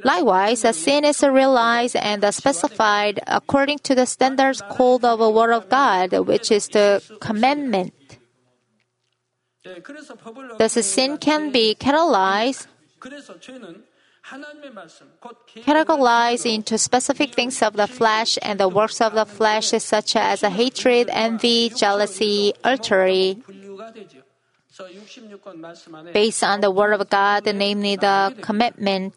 Likewise, 0.04 0.64
a 0.64 0.72
sin 0.72 1.04
is 1.04 1.22
realized 1.22 1.96
and 1.96 2.22
specified 2.34 3.20
according 3.26 3.78
to 3.80 3.94
the 3.94 4.06
standards 4.06 4.62
called 4.70 5.04
of 5.04 5.18
the 5.18 5.30
Word 5.30 5.52
of 5.52 5.68
God, 5.68 6.12
which 6.26 6.50
is 6.50 6.68
the 6.68 7.02
commandment. 7.20 7.92
Thus, 10.58 10.72
sin 10.86 11.18
can 11.18 11.50
be 11.50 11.74
catalyzed, 11.74 12.66
categorized 15.56 16.46
into 16.52 16.78
specific 16.78 17.34
things 17.34 17.62
of 17.62 17.74
the 17.74 17.86
flesh 17.86 18.38
and 18.42 18.60
the 18.60 18.68
works 18.68 19.00
of 19.00 19.14
the 19.14 19.26
flesh, 19.26 19.70
such 19.70 20.14
as 20.16 20.42
hatred, 20.42 21.08
envy, 21.10 21.70
jealousy, 21.70 22.52
adultery 22.62 23.42
based 26.12 26.42
on 26.44 26.60
the 26.60 26.70
Word 26.70 27.00
of 27.00 27.08
God, 27.08 27.44
namely 27.46 27.96
the 27.96 28.34
commitment. 28.40 29.14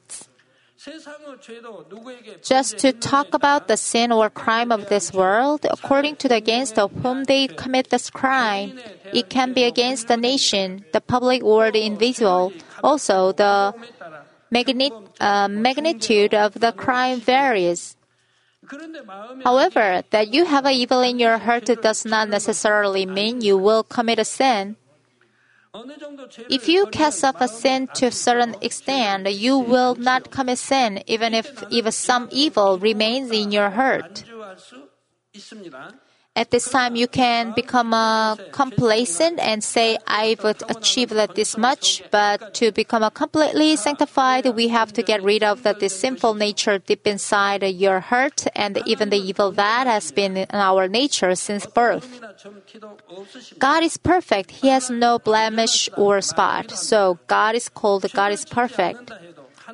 Just 2.42 2.78
to 2.78 2.94
talk 2.94 3.34
about 3.34 3.68
the 3.68 3.76
sin 3.76 4.14
or 4.14 4.30
crime 4.30 4.72
of 4.72 4.88
this 4.88 5.12
world, 5.12 5.66
according 5.70 6.16
to 6.18 6.30
the 6.30 6.36
against 6.36 6.80
of 6.80 6.92
whom 7.04 7.26
they 7.26 7.48
commit 7.48 7.90
this 7.90 8.10
crime, 8.10 8.80
it 9.12 9.30
can 9.30 9.52
be 9.52 9.66
against 9.66 10.08
the 10.08 10.16
nation, 10.16 10.86
the 10.94 11.02
public, 11.02 11.44
or 11.44 11.70
the 11.70 11.82
individual. 11.84 12.54
Also, 12.82 13.34
the 13.34 13.74
magni- 14.50 14.92
uh, 15.20 15.50
magnitude 15.50 16.34
of 16.34 16.54
the 16.54 16.72
crime 16.72 17.20
varies. 17.20 17.98
However, 19.44 20.04
that 20.12 20.34
you 20.34 20.46
have 20.46 20.66
an 20.66 20.74
evil 20.74 21.02
in 21.02 21.20
your 21.20 21.40
heart 21.40 21.66
does 21.66 22.06
not 22.06 22.30
necessarily 22.30 23.06
mean 23.06 23.42
you 23.42 23.58
will 23.58 23.84
commit 23.84 24.20
a 24.20 24.26
sin. 24.26 24.78
If 26.50 26.68
you 26.68 26.88
cast 26.88 27.24
off 27.24 27.42
a 27.42 27.48
sin 27.48 27.88
to 27.96 28.08
a 28.08 28.12
certain 28.12 28.56
extent, 28.62 29.32
you 29.32 29.60
will 29.60 29.96
not 29.96 30.32
commit 30.32 30.58
sin 30.58 31.04
even 31.06 31.34
if, 31.34 31.64
if 31.70 31.94
some 31.94 32.28
evil 32.32 32.80
remains 32.80 33.32
in 33.32 33.52
your 33.52 33.70
heart. 33.70 34.24
At 36.36 36.52
this 36.52 36.70
time, 36.70 36.96
you 36.96 37.08
can 37.08 37.54
become 37.54 37.94
uh, 37.94 38.36
complacent 38.52 39.40
and 39.40 39.64
say, 39.64 39.98
I've 40.08 40.46
achieved 40.46 41.12
this 41.36 41.58
much, 41.58 42.04
but 42.12 42.54
to 42.54 42.72
become 42.72 43.04
a 43.04 43.12
completely 43.12 43.76
sanctified, 43.76 44.46
we 44.56 44.70
have 44.70 44.94
to 44.94 45.04
get 45.04 45.22
rid 45.22 45.44
of 45.44 45.64
the, 45.64 45.90
sinful 45.90 46.36
nature 46.36 46.78
deep 46.78 47.06
inside 47.08 47.64
your 47.64 48.00
heart 48.00 48.46
and 48.56 48.80
even 48.86 49.10
the 49.10 49.18
evil 49.18 49.52
that 49.52 49.88
has 49.88 50.12
been 50.12 50.38
in 50.38 50.48
our 50.54 50.88
nature 50.88 51.36
since 51.36 51.66
birth. 51.66 52.22
God 53.58 53.84
is 53.84 53.98
perfect. 53.98 54.52
He 54.52 54.70
has 54.70 54.90
no 54.90 55.20
blemish 55.20 55.90
or 55.98 56.22
spot. 56.22 56.72
So 56.72 57.20
God 57.28 57.56
is 57.56 57.68
called 57.70 58.06
God 58.14 58.32
is 58.32 58.46
perfect. 58.46 59.12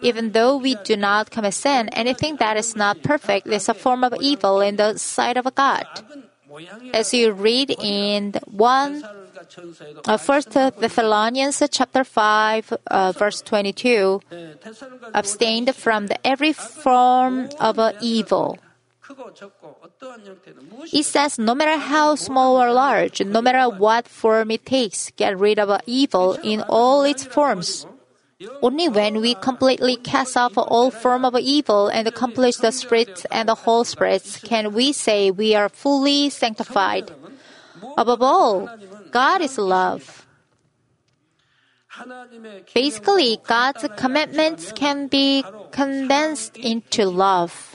Even 0.01 0.31
though 0.31 0.57
we 0.57 0.75
do 0.83 0.97
not 0.97 1.31
commit 1.31 1.53
sin, 1.53 1.89
anything 1.89 2.37
that 2.37 2.57
is 2.57 2.75
not 2.75 3.03
perfect 3.03 3.47
is 3.47 3.69
a 3.69 3.73
form 3.73 4.03
of 4.03 4.13
evil 4.19 4.61
in 4.61 4.77
the 4.77 4.97
sight 4.97 5.37
of 5.37 5.53
God 5.53 5.85
as 6.93 7.13
you 7.13 7.31
read 7.31 7.71
in 7.81 8.33
one 8.45 9.03
uh, 10.05 10.17
First 10.17 10.51
Thessalonians 10.51 11.61
chapter 11.71 12.03
five, 12.03 12.71
uh, 12.87 13.11
verse 13.11 13.41
twenty-two, 13.41 14.21
abstained 15.13 15.75
from 15.75 16.07
every 16.23 16.53
form 16.53 17.49
of 17.59 17.79
uh, 17.79 17.93
evil. 18.01 18.57
It 20.91 21.05
says, 21.05 21.37
no 21.37 21.53
matter 21.53 21.77
how 21.77 22.15
small 22.15 22.57
or 22.61 22.73
large, 22.73 23.21
no 23.23 23.41
matter 23.41 23.69
what 23.69 24.07
form 24.07 24.49
it 24.51 24.65
takes, 24.65 25.11
get 25.15 25.37
rid 25.37 25.59
of 25.59 25.69
uh, 25.69 25.79
evil 25.85 26.33
in 26.43 26.61
all 26.61 27.03
its 27.03 27.23
forms. 27.23 27.85
Only 28.61 28.89
when 28.89 29.21
we 29.21 29.35
completely 29.35 29.95
cast 29.95 30.35
off 30.35 30.57
all 30.57 30.91
form 30.91 31.23
of 31.23 31.35
evil 31.39 31.87
and 31.87 32.07
accomplish 32.07 32.57
the 32.57 32.71
spirit 32.71 33.25
and 33.31 33.47
the 33.47 33.55
whole 33.55 33.85
spirit 33.85 34.41
can 34.43 34.73
we 34.73 34.91
say 34.91 35.31
we 35.31 35.55
are 35.55 35.69
fully 35.69 36.29
sanctified. 36.29 37.11
Above 37.97 38.21
all, 38.21 38.69
God 39.11 39.41
is 39.41 39.57
love. 39.57 40.27
Basically, 42.73 43.39
God's 43.47 43.87
commandments 43.95 44.73
can 44.73 45.07
be 45.07 45.45
condensed 45.71 46.57
into 46.57 47.05
love. 47.05 47.74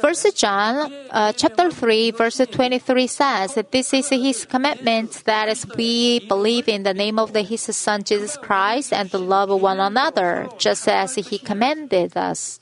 First 0.00 0.36
John 0.36 0.92
uh, 1.10 1.32
chapter 1.32 1.68
3 1.68 2.12
verse 2.12 2.38
23 2.38 3.06
says, 3.08 3.58
"This 3.72 3.92
is 3.92 4.08
his 4.10 4.46
commitment 4.46 5.24
that 5.24 5.48
as 5.48 5.66
we 5.74 6.20
believe 6.20 6.68
in 6.68 6.84
the 6.84 6.94
name 6.94 7.18
of 7.18 7.32
the, 7.32 7.42
his 7.42 7.62
son 7.62 8.04
Jesus 8.04 8.36
Christ 8.36 8.92
and 8.92 9.12
love 9.12 9.50
one 9.50 9.80
another, 9.80 10.46
just 10.58 10.86
as 10.86 11.16
he 11.16 11.38
commanded 11.38 12.16
us." 12.16 12.60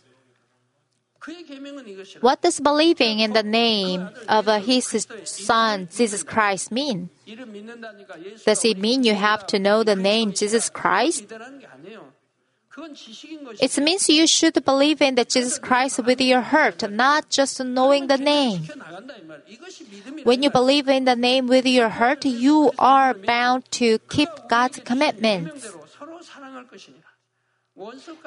What 2.21 2.41
does 2.41 2.61
believing 2.61 3.21
in 3.21 3.35
the 3.35 3.43
name 3.43 4.09
of 4.27 4.49
uh, 4.49 4.61
his 4.61 5.07
son 5.25 5.89
Jesus 5.93 6.23
Christ 6.23 6.73
mean? 6.73 7.11
Does 8.47 8.65
it 8.65 8.79
mean 8.79 9.05
you 9.05 9.15
have 9.15 9.47
to 9.49 9.59
know 9.59 9.85
the 9.85 9.97
name 9.97 10.33
Jesus 10.33 10.71
Christ? 10.71 11.29
It 13.61 13.79
means 13.79 14.09
you 14.09 14.27
should 14.27 14.65
believe 14.65 15.01
in 15.01 15.15
the 15.15 15.25
Jesus 15.25 15.59
Christ 15.59 16.03
with 16.05 16.21
your 16.21 16.41
heart, 16.41 16.91
not 16.91 17.31
just 17.31 17.63
knowing 17.63 18.09
the 18.09 18.19
name. 18.19 18.67
When 20.25 20.43
you 20.43 20.51
believe 20.51 20.89
in 20.89 21.05
the 21.05 21.15
name 21.15 21.47
with 21.47 21.67
your 21.67 21.89
heart, 21.89 22.25
you 22.25 22.73
are 22.79 23.15
bound 23.15 23.71
to 23.73 23.99
keep 24.11 24.29
God's 24.49 24.81
commitments. 24.81 25.71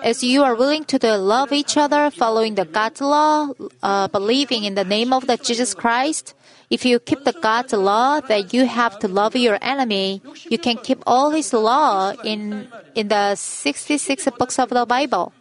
As 0.03 0.23
you 0.23 0.43
are 0.43 0.55
willing 0.55 0.83
to 0.85 1.17
love 1.17 1.51
each 1.53 1.77
other, 1.77 2.09
following 2.11 2.55
the 2.55 2.65
God's 2.65 3.01
law, 3.01 3.49
uh, 3.81 4.07
believing 4.09 4.63
in 4.65 4.75
the 4.75 4.83
name 4.83 5.13
of 5.13 5.27
the 5.27 5.37
Jesus 5.37 5.73
Christ, 5.73 6.33
if 6.69 6.83
you 6.83 6.99
keep 6.99 7.23
the 7.23 7.31
God's 7.31 7.73
law 7.73 8.19
that 8.19 8.53
you 8.53 8.65
have 8.65 8.99
to 8.99 9.07
love 9.07 9.35
your 9.35 9.57
enemy, 9.61 10.21
you 10.49 10.57
can 10.57 10.77
keep 10.77 10.99
all 11.07 11.31
his 11.31 11.53
law 11.53 12.11
in, 12.23 12.67
in 12.93 13.07
the 13.07 13.35
66 13.35 14.27
books 14.37 14.59
of 14.59 14.69
the 14.69 14.85
Bible. 14.85 15.31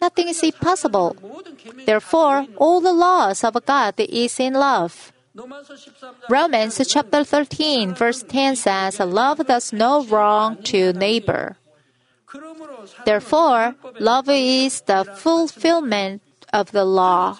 Nothing 0.00 0.28
is 0.28 0.42
impossible. 0.42 1.16
Therefore, 1.84 2.46
all 2.56 2.80
the 2.80 2.92
laws 2.92 3.44
of 3.44 3.56
God 3.66 3.94
is 4.00 4.40
in 4.40 4.54
love. 4.54 5.12
Romans 6.28 6.80
chapter 6.88 7.24
13 7.24 7.94
verse 7.94 8.22
10 8.22 8.56
says, 8.56 8.98
Love 9.00 9.46
does 9.46 9.72
no 9.72 10.04
wrong 10.04 10.62
to 10.64 10.92
neighbor. 10.92 11.56
Therefore, 13.04 13.74
love 14.00 14.28
is 14.28 14.80
the 14.82 15.04
fulfillment 15.04 16.22
of 16.52 16.72
the 16.72 16.84
law. 16.84 17.38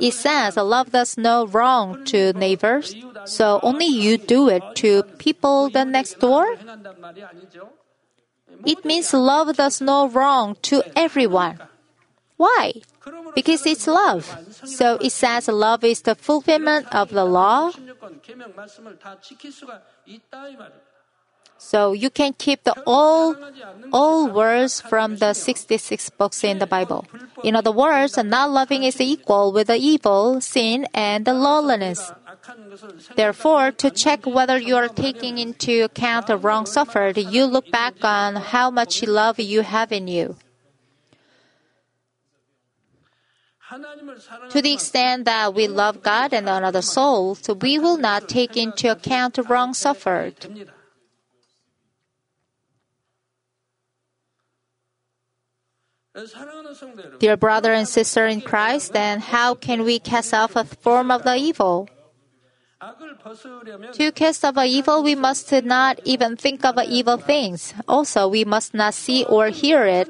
It 0.00 0.14
says, 0.14 0.56
Love 0.56 0.92
does 0.92 1.16
no 1.16 1.46
wrong 1.46 2.04
to 2.06 2.32
neighbors, 2.32 2.94
so 3.24 3.60
only 3.62 3.86
you 3.86 4.18
do 4.18 4.48
it 4.48 4.62
to 4.76 5.02
people 5.18 5.70
the 5.70 5.84
next 5.84 6.20
door? 6.20 6.56
It 8.64 8.84
means 8.84 9.12
love 9.14 9.56
does 9.56 9.80
no 9.80 10.08
wrong 10.08 10.56
to 10.62 10.82
everyone. 10.96 11.58
Why? 12.36 12.72
Because 13.34 13.66
it's 13.66 13.86
love. 13.86 14.24
So 14.64 14.94
it 15.00 15.10
says 15.10 15.48
love 15.48 15.84
is 15.84 16.02
the 16.02 16.14
fulfillment 16.14 16.86
of 16.92 17.10
the 17.10 17.24
law. 17.24 17.72
So 21.58 21.92
you 21.92 22.08
can 22.08 22.32
keep 22.34 22.62
the 22.62 22.74
all, 22.86 23.34
all 23.92 24.30
words 24.30 24.80
from 24.80 25.16
the 25.16 25.34
66 25.34 26.10
books 26.10 26.44
in 26.44 26.60
the 26.60 26.66
Bible. 26.66 27.04
In 27.42 27.56
other 27.56 27.72
words, 27.72 28.16
not 28.16 28.50
loving 28.50 28.84
is 28.84 29.00
equal 29.00 29.52
with 29.52 29.66
the 29.66 29.76
evil, 29.76 30.40
sin, 30.40 30.86
and 30.94 31.24
the 31.24 31.34
lawlessness. 31.34 32.12
Therefore, 33.16 33.72
to 33.72 33.90
check 33.90 34.24
whether 34.24 34.56
you 34.56 34.76
are 34.76 34.88
taking 34.88 35.38
into 35.38 35.84
account 35.84 36.28
the 36.28 36.36
wrong 36.36 36.64
suffered, 36.64 37.18
you 37.18 37.44
look 37.44 37.70
back 37.70 38.04
on 38.04 38.36
how 38.36 38.70
much 38.70 39.02
love 39.02 39.40
you 39.40 39.62
have 39.62 39.90
in 39.90 40.06
you. 40.06 40.36
To 44.50 44.62
the 44.62 44.72
extent 44.72 45.26
that 45.26 45.52
we 45.52 45.68
love 45.68 46.02
God 46.02 46.32
and 46.32 46.48
another 46.48 46.80
soul, 46.80 47.36
we 47.60 47.78
will 47.78 47.98
not 47.98 48.28
take 48.28 48.56
into 48.56 48.90
account 48.90 49.34
the 49.34 49.42
wrong 49.42 49.74
suffered. 49.74 50.46
Dear 57.18 57.36
brother 57.36 57.72
and 57.72 57.88
sister 57.88 58.26
in 58.26 58.40
Christ, 58.40 58.92
then 58.92 59.20
how 59.20 59.54
can 59.54 59.84
we 59.84 59.98
cast 59.98 60.34
off 60.34 60.56
a 60.56 60.64
form 60.64 61.10
of 61.10 61.22
the 61.24 61.36
evil? 61.36 61.88
To 63.92 64.12
cast 64.12 64.44
off 64.44 64.56
evil, 64.64 65.02
we 65.02 65.14
must 65.14 65.50
not 65.64 66.00
even 66.04 66.36
think 66.36 66.64
of 66.64 66.78
evil 66.86 67.16
things. 67.16 67.74
Also, 67.88 68.28
we 68.28 68.44
must 68.44 68.74
not 68.74 68.94
see 68.94 69.24
or 69.24 69.48
hear 69.48 69.84
it. 69.84 70.08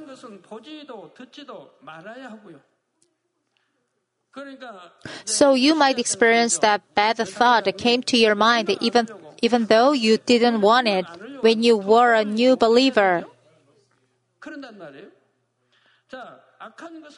So 5.25 5.55
you 5.55 5.75
might 5.75 5.99
experience 5.99 6.59
that 6.59 6.83
bad 6.95 7.17
thought 7.17 7.67
came 7.77 8.03
to 8.03 8.17
your 8.17 8.35
mind 8.35 8.71
even 8.81 9.09
even 9.41 9.67
though 9.67 9.93
you 9.93 10.19
didn't 10.19 10.61
want 10.61 10.89
it 10.89 11.07
when 11.41 11.63
you 11.63 11.77
were 11.77 12.15
a 12.15 12.25
new 12.25 12.57
believer. 12.57 13.25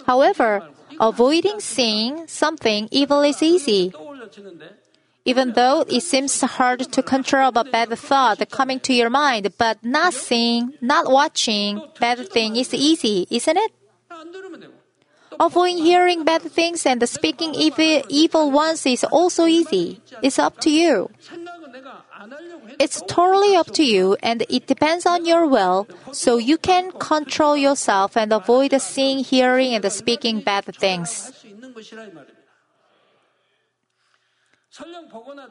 However, 0.06 0.68
avoiding 0.98 1.60
seeing 1.60 2.26
something 2.26 2.88
evil 2.90 3.22
is 3.22 3.42
easy. 3.42 3.92
Even 5.24 5.52
though 5.52 5.84
it 5.88 6.02
seems 6.02 6.40
hard 6.40 6.80
to 6.92 7.02
control 7.02 7.52
a 7.54 7.64
bad 7.64 7.90
thought 7.98 8.42
coming 8.50 8.80
to 8.80 8.92
your 8.92 9.10
mind, 9.10 9.52
but 9.58 9.84
not 9.84 10.14
seeing, 10.14 10.74
not 10.80 11.10
watching 11.10 11.82
bad 12.00 12.28
thing 12.30 12.56
is 12.56 12.72
easy, 12.74 13.26
isn't 13.30 13.56
it? 13.56 13.72
Avoiding 15.38 15.78
hearing 15.78 16.24
bad 16.24 16.42
things 16.42 16.84
and 16.84 17.06
speaking 17.08 17.54
evil, 17.54 18.02
evil 18.08 18.50
ones 18.50 18.84
is 18.84 19.04
also 19.04 19.46
easy. 19.46 20.00
It's 20.22 20.38
up 20.38 20.58
to 20.60 20.70
you. 20.70 21.10
It's 22.78 23.02
totally 23.08 23.56
up 23.56 23.70
to 23.72 23.84
you 23.84 24.16
and 24.22 24.44
it 24.48 24.66
depends 24.66 25.06
on 25.06 25.24
your 25.24 25.46
will, 25.46 25.88
so 26.12 26.36
you 26.36 26.58
can 26.58 26.92
control 26.92 27.56
yourself 27.56 28.16
and 28.16 28.32
avoid 28.32 28.72
seeing, 28.80 29.24
hearing, 29.24 29.74
and 29.74 29.92
speaking 29.92 30.40
bad 30.40 30.64
things. 30.76 31.32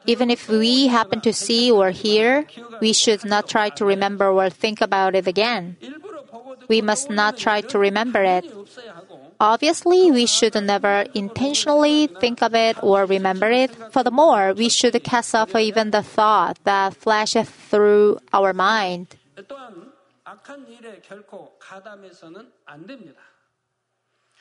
Even 0.05 0.29
if 0.29 0.47
we 0.47 0.88
happen 0.88 1.21
to 1.21 1.34
see 1.34 1.69
or 1.71 1.91
hear, 1.91 2.45
we 2.79 2.93
should 2.93 3.25
not 3.25 3.49
try 3.49 3.69
to 3.69 3.86
remember 3.86 4.29
or 4.29 4.49
think 4.49 4.79
about 4.82 5.15
it 5.15 5.27
again. 5.27 5.75
We 6.67 6.82
must 6.82 7.10
not 7.10 7.38
try 7.38 7.62
to 7.62 7.77
remember 7.79 8.23
it. 8.23 8.45
Obviously, 9.39 10.12
we 10.12 10.25
should 10.25 10.54
never 10.62 11.06
intentionally 11.13 12.08
think 12.08 12.43
of 12.43 12.54
it 12.54 12.75
or 12.84 13.06
remember 13.06 13.49
it. 13.49 13.71
Furthermore, 13.91 14.54
we 14.54 14.67
should 14.67 15.02
cast 15.04 15.34
off 15.34 15.56
even 15.56 15.91
the 15.91 16.04
thought 16.04 16.60
that 16.65 16.93
flashes 16.95 17.49
through 17.49 18.19
our 18.34 18.52
mind. 18.52 19.15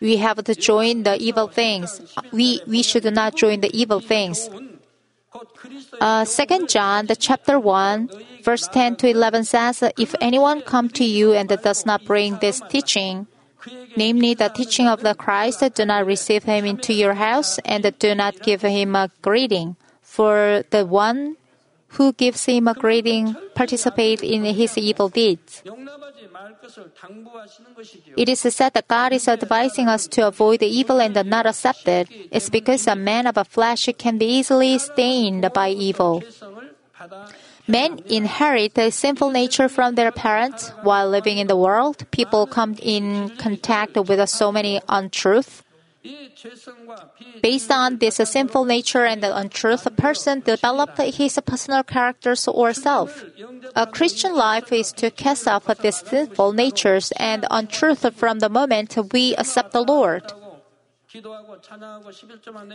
We 0.01 0.17
have 0.17 0.45
to 0.45 0.55
join 0.55 1.03
the 1.05 1.17
evil 1.21 1.47
things. 1.47 2.01
We, 2.33 2.61
we 2.67 2.83
should 2.83 3.13
not 3.13 3.37
join 3.37 3.61
the 3.61 3.71
evil 3.77 4.01
things. 4.01 4.51
Uh, 6.01 6.25
2 6.25 6.67
John, 6.67 7.07
the 7.07 7.15
chapter 7.15 7.61
1, 7.61 8.11
verse 8.43 8.67
10 8.69 8.97
to 8.97 9.09
11 9.09 9.45
says, 9.45 9.85
If 9.97 10.15
anyone 10.21 10.63
come 10.63 10.89
to 10.91 11.05
you 11.05 11.35
and 11.35 11.49
does 11.49 11.87
not 11.87 12.05
bring 12.05 12.39
this 12.39 12.61
teaching, 12.69 13.27
namely 13.97 14.35
the 14.35 14.49
teaching 14.49 14.87
of 14.87 15.03
the 15.03 15.15
Christ, 15.15 15.63
do 15.75 15.85
not 15.85 16.07
receive 16.07 16.45
him 16.45 16.65
into 16.65 16.93
your 16.93 17.15
house 17.15 17.59
and 17.65 17.83
do 17.99 18.15
not 18.15 18.41
give 18.43 18.63
him 18.63 18.95
a 18.95 19.11
greeting. 19.23 19.77
For 20.03 20.65
the 20.71 20.87
one 20.87 21.37
who 21.97 22.13
gives 22.13 22.45
him 22.45 22.69
a 22.69 22.75
greeting 22.75 23.35
participate 23.55 24.23
in 24.23 24.45
his 24.45 24.77
evil 24.77 25.09
deeds. 25.09 25.63
It 28.17 28.29
is 28.29 28.41
said 28.41 28.75
that 28.75 28.89
God 28.89 29.13
is 29.13 29.27
advising 29.27 29.89
us 29.89 30.07
to 30.09 30.27
avoid 30.27 30.61
the 30.61 30.67
evil 30.67 31.01
and 31.01 31.15
not 31.27 31.47
accept 31.47 31.89
it. 31.89 32.09
It's 32.31 32.51
because 32.51 32.87
a 32.87 32.95
man 32.95 33.27
of 33.27 33.37
a 33.37 33.45
flesh 33.45 33.89
can 33.99 34.19
be 34.19 34.27
easily 34.27 34.79
stained 34.79 35.51
by 35.53 35.71
evil. 35.71 36.23
Men 37.69 38.01
inherit 38.09 38.79
a 38.79 38.91
sinful 38.91 39.31
nature 39.31 39.69
from 39.69 39.95
their 39.95 40.11
parents. 40.11 40.71
While 40.83 41.11
living 41.11 41.37
in 41.37 41.47
the 41.47 41.57
world, 41.57 42.11
people 42.11 42.47
come 42.47 42.77
in 42.81 43.29
contact 43.37 43.97
with 43.97 44.27
so 44.29 44.51
many 44.51 44.81
untruth. 44.89 45.63
Based 47.43 47.71
on 47.71 47.99
this 47.99 48.17
sinful 48.17 48.65
nature 48.65 49.05
and 49.05 49.23
the 49.23 49.37
untruth, 49.37 49.85
a 49.85 49.91
person 49.91 50.41
develops 50.41 51.17
his 51.17 51.39
personal 51.45 51.83
characters 51.83 52.49
or 52.49 52.73
self. 52.73 53.25
A 53.77 53.87
Christian 53.87 54.35
life 54.35 54.73
is 54.73 54.93
to 54.93 55.11
cast 55.11 55.47
off 55.47 55.67
these 55.83 55.97
sinful 55.97 56.53
natures 56.53 57.13
and 57.17 57.45
untruth 57.51 58.15
from 58.15 58.39
the 58.39 58.49
moment 58.49 58.97
we 59.13 59.35
accept 59.37 59.73
the 59.73 59.83
Lord. 59.83 60.23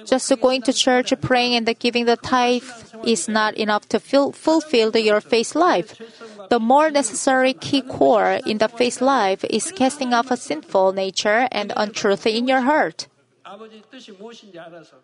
Just 0.06 0.42
going 0.42 0.62
to 0.64 0.74
church, 0.74 1.14
praying, 1.22 1.56
and 1.56 1.80
giving 1.80 2.06
the 2.06 2.18
tithe 2.18 2.64
is 3.06 3.28
not 3.28 3.54
enough 3.56 3.88
to 3.90 4.00
fill, 4.00 4.32
fulfill 4.32 4.96
your 4.98 5.22
faith 5.22 5.54
life. 5.54 6.02
The 6.50 6.60
more 6.60 6.90
necessary 6.90 7.54
key 7.54 7.82
core 7.82 8.40
in 8.46 8.58
the 8.58 8.70
faith 8.70 9.02
life 9.02 9.44
is 9.46 9.72
casting 9.72 10.14
off 10.14 10.32
a 10.32 10.38
sinful 10.38 10.94
nature 10.94 11.48
and 11.52 11.74
untruth 11.78 12.26
in 12.26 12.48
your 12.48 12.62
heart. 12.62 13.08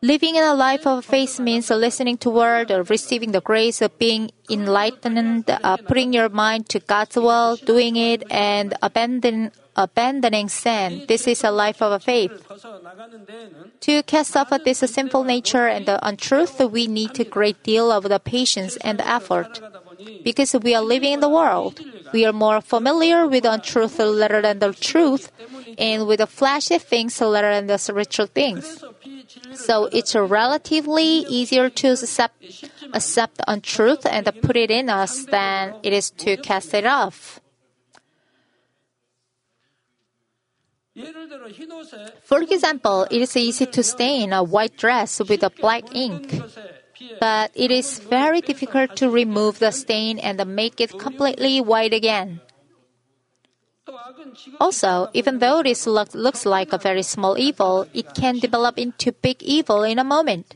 Living 0.01 0.35
in 0.35 0.43
a 0.43 0.53
life 0.53 0.87
of 0.87 1.03
faith 1.03 1.39
means 1.39 1.69
listening 1.69 2.17
to 2.17 2.29
word, 2.29 2.71
receiving 2.89 3.31
the 3.31 3.41
grace 3.41 3.81
of 3.81 3.97
being 3.99 4.31
enlightened, 4.49 5.49
uh, 5.49 5.77
putting 5.77 6.13
your 6.13 6.29
mind 6.29 6.69
to 6.69 6.79
God's 6.79 7.17
will, 7.17 7.57
doing 7.57 7.97
it, 7.97 8.23
and 8.31 8.73
abandon, 8.81 9.51
abandoning 9.75 10.47
sin. 10.47 11.05
This 11.07 11.27
is 11.27 11.43
a 11.43 11.51
life 11.51 11.81
of 11.81 12.01
faith. 12.01 12.31
To 13.81 14.03
cast 14.03 14.37
off 14.37 14.49
this 14.63 14.79
sinful 14.79 15.23
nature 15.25 15.67
and 15.67 15.85
the 15.85 15.99
untruth, 16.07 16.59
we 16.59 16.87
need 16.87 17.19
a 17.19 17.25
great 17.25 17.61
deal 17.63 17.91
of 17.91 18.03
the 18.03 18.19
patience 18.19 18.77
and 18.77 19.01
effort. 19.01 19.59
Because 20.23 20.55
we 20.63 20.73
are 20.75 20.81
living 20.81 21.11
in 21.13 21.19
the 21.19 21.29
world, 21.29 21.81
we 22.13 22.25
are 22.25 22.33
more 22.33 22.61
familiar 22.61 23.27
with 23.27 23.43
untruth 23.43 23.99
rather 23.99 24.41
than 24.41 24.59
the 24.59 24.73
truth 24.73 25.29
and 25.77 26.07
with 26.07 26.19
the 26.19 26.27
flashy 26.27 26.77
things 26.77 27.19
rather 27.21 27.51
than 27.51 27.67
the 27.67 27.77
spiritual 27.77 28.27
things. 28.27 28.83
So 29.53 29.85
it's 29.91 30.15
relatively 30.15 31.25
easier 31.27 31.69
to 31.69 31.87
accept, 31.89 32.43
accept 32.93 33.41
untruth 33.47 34.05
and 34.05 34.25
put 34.41 34.55
it 34.55 34.71
in 34.71 34.89
us 34.89 35.25
than 35.25 35.75
it 35.83 35.93
is 35.93 36.11
to 36.11 36.37
cast 36.37 36.73
it 36.73 36.85
off. 36.85 37.39
For 42.23 42.41
example, 42.41 43.07
it 43.09 43.21
is 43.21 43.37
easy 43.37 43.65
to 43.67 43.83
stain 43.83 44.33
a 44.33 44.43
white 44.43 44.75
dress 44.75 45.19
with 45.19 45.43
a 45.43 45.49
black 45.49 45.95
ink, 45.95 46.41
but 47.19 47.51
it 47.55 47.71
is 47.71 47.99
very 47.99 48.41
difficult 48.41 48.95
to 48.97 49.09
remove 49.09 49.59
the 49.59 49.71
stain 49.71 50.19
and 50.19 50.43
make 50.55 50.81
it 50.81 50.97
completely 50.99 51.61
white 51.61 51.93
again. 51.93 52.41
Also, 54.59 55.09
even 55.13 55.39
though 55.39 55.63
this 55.63 55.87
look, 55.87 56.13
looks 56.13 56.45
like 56.45 56.73
a 56.73 56.77
very 56.77 57.03
small 57.03 57.37
evil, 57.37 57.87
it 57.93 58.13
can 58.13 58.39
develop 58.39 58.77
into 58.77 59.11
big 59.11 59.41
evil 59.43 59.83
in 59.83 59.99
a 59.99 60.03
moment. 60.03 60.55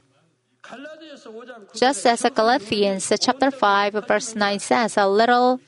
Just 1.75 2.05
as 2.05 2.21
Galatians 2.33 3.11
chapter 3.19 3.51
5 3.51 4.07
verse 4.07 4.35
9 4.35 4.59
says, 4.59 4.97
a 4.97 5.07
little 5.07 5.59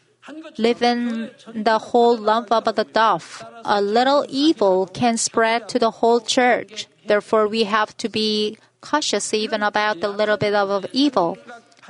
leaven 0.57 1.29
the 1.53 1.77
whole 1.77 2.17
lump 2.17 2.51
of 2.51 2.63
the 2.75 2.83
dough, 2.83 3.19
a 3.63 3.81
little 3.81 4.25
evil 4.29 4.87
can 4.87 5.17
spread 5.17 5.69
to 5.69 5.79
the 5.79 5.91
whole 5.91 6.19
church. 6.19 6.87
Therefore, 7.07 7.47
we 7.47 7.65
have 7.65 7.95
to 7.97 8.09
be 8.09 8.57
cautious 8.81 9.33
even 9.33 9.61
about 9.61 10.01
the 10.01 10.09
little 10.09 10.37
bit 10.37 10.53
of 10.53 10.85
evil. 10.91 11.37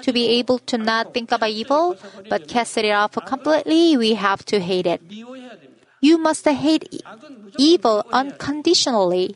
To 0.01 0.11
be 0.11 0.27
able 0.39 0.59
to 0.59 0.77
not 0.77 1.13
think 1.13 1.31
about 1.31 1.49
evil, 1.49 1.95
but 2.29 2.49
cast 2.49 2.77
it 2.77 2.91
off 2.91 3.13
completely, 3.25 3.95
we 3.95 4.15
have 4.15 4.43
to 4.45 4.59
hate 4.59 4.87
it. 4.87 5.01
You 6.01 6.17
must 6.17 6.45
hate 6.47 7.03
evil 7.57 8.05
unconditionally. 8.11 9.35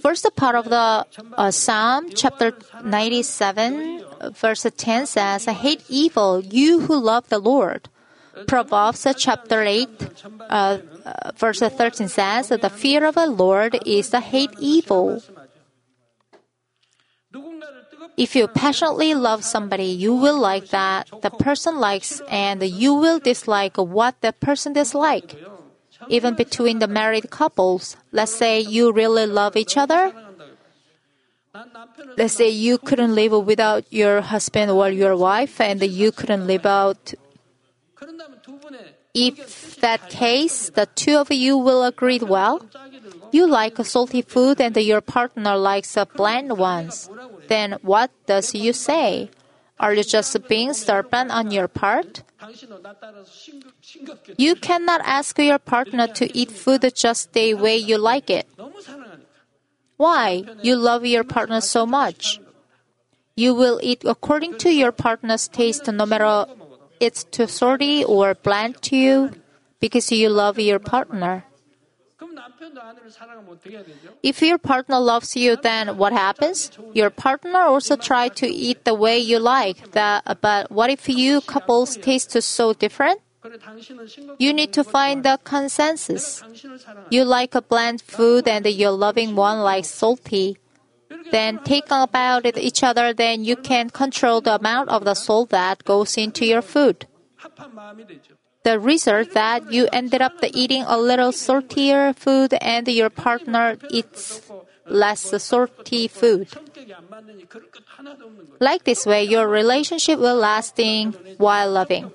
First 0.00 0.28
part 0.36 0.54
of 0.54 0.66
the 0.66 1.06
uh, 1.36 1.50
Psalm 1.50 2.10
chapter 2.14 2.52
97 2.84 4.04
verse 4.32 4.66
10 4.76 5.06
says, 5.06 5.44
Hate 5.46 5.82
evil, 5.88 6.40
you 6.40 6.80
who 6.80 6.96
love 6.96 7.28
the 7.28 7.38
Lord. 7.38 7.88
Proverbs 8.46 9.06
chapter 9.18 9.62
8 9.62 9.88
uh, 10.48 10.78
uh 11.04 11.32
verse 11.36 11.60
13 11.60 12.08
says, 12.08 12.48
The 12.48 12.70
fear 12.70 13.04
of 13.04 13.16
the 13.16 13.26
Lord 13.26 13.76
is 13.84 14.10
to 14.10 14.20
hate 14.20 14.54
evil. 14.58 15.22
If 18.20 18.36
you 18.36 18.48
passionately 18.48 19.14
love 19.14 19.44
somebody, 19.44 19.88
you 19.96 20.12
will 20.12 20.38
like 20.38 20.68
that 20.76 21.08
the 21.22 21.30
person 21.30 21.80
likes 21.80 22.20
and 22.28 22.62
you 22.62 22.92
will 22.92 23.18
dislike 23.18 23.78
what 23.78 24.20
the 24.20 24.32
person 24.36 24.74
dislikes. 24.74 25.34
Even 26.08 26.34
between 26.34 26.80
the 26.80 26.86
married 26.86 27.30
couples, 27.30 27.96
let's 28.12 28.34
say 28.34 28.60
you 28.60 28.92
really 28.92 29.24
love 29.24 29.56
each 29.56 29.78
other. 29.78 30.12
Let's 32.18 32.34
say 32.34 32.50
you 32.50 32.76
couldn't 32.76 33.14
live 33.14 33.32
without 33.32 33.90
your 33.90 34.20
husband 34.20 34.70
or 34.70 34.90
your 34.90 35.16
wife 35.16 35.58
and 35.58 35.80
you 35.82 36.12
couldn't 36.12 36.46
live 36.46 36.66
out 36.66 37.14
if 39.14 39.80
that 39.80 40.08
case 40.08 40.70
the 40.70 40.86
two 40.94 41.16
of 41.16 41.32
you 41.32 41.58
will 41.58 41.82
agree 41.82 42.20
well 42.20 42.62
you 43.32 43.46
like 43.46 43.76
salty 43.84 44.22
food 44.22 44.60
and 44.60 44.76
your 44.76 45.00
partner 45.00 45.56
likes 45.56 45.96
bland 46.16 46.56
ones, 46.58 47.08
then 47.48 47.76
what 47.82 48.10
does 48.26 48.54
you 48.54 48.72
say? 48.72 49.30
Are 49.78 49.94
you 49.94 50.04
just 50.04 50.36
being 50.48 50.74
stubborn 50.74 51.30
on 51.30 51.50
your 51.50 51.68
part? 51.68 52.22
You 54.36 54.54
cannot 54.54 55.00
ask 55.04 55.38
your 55.38 55.58
partner 55.58 56.06
to 56.08 56.36
eat 56.36 56.50
food 56.50 56.84
just 56.94 57.32
the 57.32 57.54
way 57.54 57.76
you 57.76 57.96
like 57.96 58.28
it. 58.30 58.46
Why? 59.96 60.44
You 60.62 60.76
love 60.76 61.04
your 61.04 61.24
partner 61.24 61.60
so 61.60 61.86
much. 61.86 62.40
You 63.36 63.54
will 63.54 63.80
eat 63.82 64.04
according 64.04 64.58
to 64.58 64.70
your 64.70 64.92
partner's 64.92 65.48
taste 65.48 65.88
no 65.88 66.04
matter 66.04 66.46
it's 67.00 67.24
too 67.24 67.46
salty 67.46 68.04
or 68.04 68.34
bland 68.34 68.80
to 68.82 68.96
you 68.96 69.30
because 69.80 70.12
you 70.12 70.28
love 70.28 70.58
your 70.58 70.78
partner. 70.78 71.44
If 74.22 74.42
your 74.42 74.58
partner 74.58 74.98
loves 74.98 75.36
you, 75.36 75.56
then 75.56 75.96
what 75.96 76.12
happens? 76.12 76.70
Your 76.94 77.10
partner 77.10 77.58
also 77.58 77.96
tries 77.96 78.32
to 78.36 78.46
eat 78.46 78.84
the 78.84 78.94
way 78.94 79.18
you 79.18 79.38
like. 79.38 79.92
That, 79.92 80.38
but 80.40 80.70
what 80.70 80.90
if 80.90 81.08
you 81.08 81.40
couples 81.40 81.96
taste 81.96 82.40
so 82.42 82.72
different? 82.72 83.20
You 84.38 84.52
need 84.52 84.72
to 84.74 84.84
find 84.84 85.24
the 85.24 85.38
consensus. 85.44 86.42
You 87.10 87.24
like 87.24 87.54
a 87.54 87.62
bland 87.62 88.02
food 88.02 88.46
and 88.46 88.66
your 88.66 88.90
loving 88.90 89.34
one 89.34 89.60
likes 89.60 89.88
salty. 89.88 90.58
Then 91.30 91.58
take 91.64 91.86
about 91.90 92.46
it 92.46 92.56
each 92.58 92.82
other, 92.82 93.12
then 93.12 93.44
you 93.44 93.56
can 93.56 93.90
control 93.90 94.40
the 94.40 94.56
amount 94.56 94.90
of 94.90 95.04
the 95.04 95.14
salt 95.14 95.50
that 95.50 95.84
goes 95.84 96.16
into 96.16 96.46
your 96.46 96.62
food 96.62 97.06
the 98.62 98.78
result 98.78 99.32
that 99.32 99.72
you 99.72 99.88
ended 99.92 100.20
up 100.20 100.34
eating 100.52 100.84
a 100.86 100.98
little 100.98 101.32
saltier 101.32 102.12
food 102.12 102.54
and 102.60 102.86
your 102.88 103.10
partner 103.10 103.76
eats 103.90 104.42
less 104.86 105.32
salty 105.42 106.08
food. 106.08 106.48
Like 108.58 108.84
this 108.84 109.06
way, 109.06 109.24
your 109.24 109.48
relationship 109.48 110.18
will 110.18 110.36
lasting 110.36 111.12
while 111.38 111.70
loving. 111.70 112.10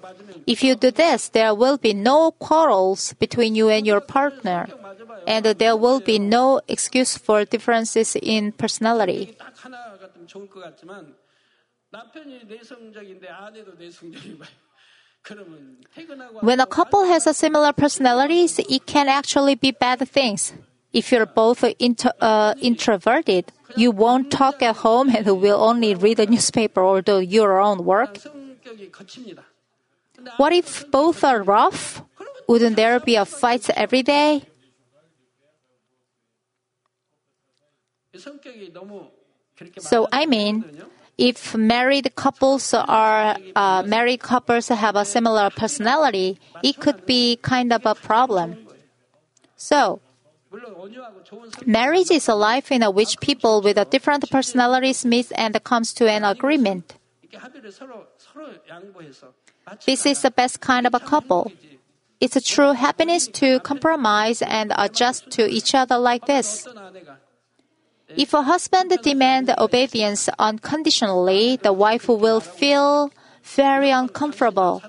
If 0.46 0.64
you 0.64 0.76
do 0.76 0.91
this, 0.91 1.30
there 1.30 1.56
will 1.56 1.78
be 1.78 1.93
no 1.93 2.32
quarrels 2.32 3.14
between 3.14 3.56
you 3.56 3.70
and 3.70 3.88
your 3.88 4.02
partner, 4.02 4.68
and 5.26 5.46
there 5.46 5.76
will 5.76 6.00
be 6.00 6.20
no 6.20 6.62
excuse 6.68 7.18
for 7.18 7.46
differences 7.46 8.16
in 8.16 8.52
personality. 8.52 9.38
When 16.42 16.60
a 16.60 16.66
couple 16.66 17.06
has 17.06 17.26
a 17.26 17.34
similar 17.34 17.74
personalities, 17.74 18.60
it 18.60 18.86
can 18.86 19.08
actually 19.08 19.56
be 19.56 19.72
bad 19.72 20.08
things. 20.08 20.54
If 20.94 21.12
you're 21.12 21.26
both 21.26 21.64
inter, 21.80 22.12
uh, 22.22 22.54
introverted, 22.62 23.52
you 23.76 23.92
won't 23.92 24.32
talk 24.32 24.62
at 24.62 24.78
home 24.78 25.10
and 25.10 25.26
will 25.42 25.62
only 25.62 25.96
read 25.96 26.18
the 26.18 26.26
newspaper 26.26 26.82
or 26.82 27.02
do 27.02 27.20
your 27.20 27.60
own 27.60 27.84
work. 27.84 28.18
What 30.38 30.54
if 30.54 30.90
both 30.92 31.24
are 31.24 31.44
rough? 31.44 32.02
Wouldn't 32.48 32.76
there 32.76 33.00
be 33.00 33.16
a 33.16 33.26
fight 33.26 33.70
every 33.72 34.04
day? 34.04 34.44
So, 39.80 40.08
I 40.12 40.26
mean, 40.26 40.64
if 41.18 41.55
married 41.55 42.16
couples 42.16 42.74
are 42.74 43.38
uh, 43.55 43.84
married 43.86 44.20
couples 44.20 44.68
have 44.68 44.95
a 44.95 45.05
similar 45.05 45.49
personality, 45.49 46.39
it 46.63 46.80
could 46.80 47.05
be 47.05 47.38
kind 47.41 47.72
of 47.72 47.86
a 47.86 47.95
problem. 47.95 48.57
So, 49.55 50.01
marriage 51.66 52.11
is 52.11 52.28
a 52.28 52.36
life 52.36 52.72
in 52.72 52.84
which 52.93 53.20
people 53.20 53.61
with 53.61 53.78
a 53.78 53.86
different 53.86 54.30
personalities 54.30 55.05
meet 55.05 55.32
and 55.36 55.61
comes 55.63 55.93
to 55.93 56.09
an 56.09 56.24
agreement. 56.24 56.95
This 59.86 60.05
is 60.05 60.22
the 60.22 60.32
best 60.32 60.59
kind 60.59 60.86
of 60.86 60.93
a 60.93 60.99
couple. 60.99 61.51
It's 62.20 62.36
a 62.36 62.41
true 62.41 62.74
happiness 62.74 63.28
to 63.39 63.59
compromise 63.59 64.41
and 64.41 64.74
adjust 64.78 65.32
to 65.32 65.47
each 65.47 65.76
other 65.76 65.97
like 65.97 66.26
this. 66.26 66.68
If 68.10 68.34
a 68.34 68.43
husband 68.43 68.91
demand 69.01 69.53
obedience 69.58 70.30
unconditionally, 70.38 71.58
the 71.58 71.74
wife 71.74 72.08
will 72.08 72.39
feel 72.39 73.12
very 73.43 73.89
uncomfortable. 73.89 74.82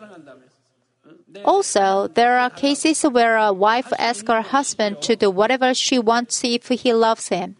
Also, 1.45 2.09
there 2.09 2.39
are 2.39 2.51
cases 2.51 3.03
where 3.03 3.37
a 3.37 3.53
wife 3.53 3.93
asks 3.99 4.29
her 4.29 4.41
husband 4.41 5.03
to 5.03 5.17
do 5.17 5.31
whatever 5.31 5.75
she 5.75 5.99
wants 5.99 6.45
if 6.45 6.69
he 6.69 6.93
loves 6.93 7.29
him. 7.29 7.57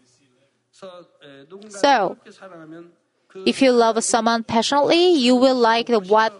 So, 1.69 2.17
if 3.45 3.61
you 3.61 3.71
love 3.71 4.03
someone 4.03 4.43
passionately, 4.43 5.13
you 5.13 5.35
will 5.35 5.55
like 5.55 5.89
what 5.89 6.33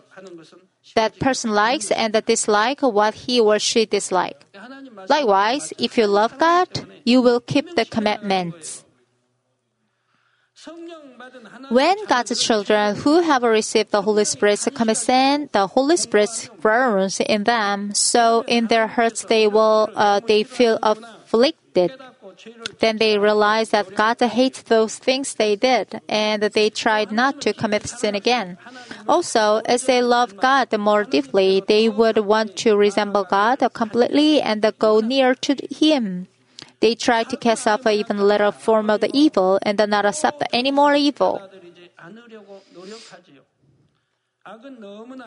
that 0.95 1.19
person 1.19 1.51
likes 1.51 1.91
and 1.91 2.13
dislike 2.25 2.81
what 2.81 3.13
he 3.13 3.39
or 3.39 3.59
she 3.59 3.85
dislikes. 3.85 4.45
Likewise, 5.09 5.73
if 5.77 5.97
you 5.97 6.07
love 6.07 6.37
God, 6.39 6.67
you 7.03 7.21
will 7.21 7.39
keep 7.39 7.75
the 7.75 7.85
commandments. 7.85 8.83
When 11.69 11.97
God's 12.07 12.41
children 12.41 12.95
who 12.95 13.21
have 13.21 13.43
received 13.43 13.91
the 13.91 14.01
Holy 14.01 14.25
Spirit 14.25 14.67
commission, 14.73 15.49
the 15.51 15.67
Holy 15.67 15.97
Spirit 15.97 16.49
presence 16.61 17.19
in 17.19 17.43
them, 17.43 17.93
so 17.93 18.43
in 18.47 18.67
their 18.67 18.87
hearts 18.87 19.25
they 19.25 19.47
will 19.47 19.89
uh, 19.95 20.21
they 20.21 20.43
feel 20.43 20.79
afflicted. 20.81 21.91
Then 22.79 22.97
they 22.97 23.17
realize 23.17 23.71
that 23.71 23.95
God 23.95 24.21
hates 24.21 24.61
those 24.61 24.97
things 24.97 25.33
they 25.35 25.55
did, 25.55 26.01
and 26.07 26.43
they 26.43 26.69
tried 26.69 27.11
not 27.11 27.41
to 27.41 27.53
commit 27.53 27.87
sin 27.87 28.15
again. 28.15 28.57
Also, 29.07 29.61
as 29.65 29.85
they 29.85 30.01
love 30.01 30.37
God 30.37 30.71
more 30.77 31.03
deeply, 31.03 31.63
they 31.67 31.89
would 31.89 32.19
want 32.19 32.55
to 32.57 32.77
resemble 32.77 33.23
God 33.23 33.59
completely 33.73 34.39
and 34.39 34.63
go 34.79 34.99
near 34.99 35.33
to 35.35 35.55
Him. 35.69 36.27
They 36.79 36.95
try 36.95 37.23
to 37.23 37.37
cast 37.37 37.67
off 37.67 37.87
even 37.87 38.17
little 38.19 38.51
form 38.51 38.89
of 38.89 39.01
the 39.01 39.09
evil 39.13 39.59
and 39.61 39.77
did 39.77 39.89
not 39.89 40.05
accept 40.05 40.43
any 40.53 40.71
more 40.71 40.95
evil. 40.95 41.41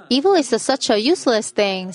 Evil 0.08 0.34
is 0.34 0.48
such 0.48 0.88
a 0.88 0.98
useless 0.98 1.50
thing. 1.50 1.92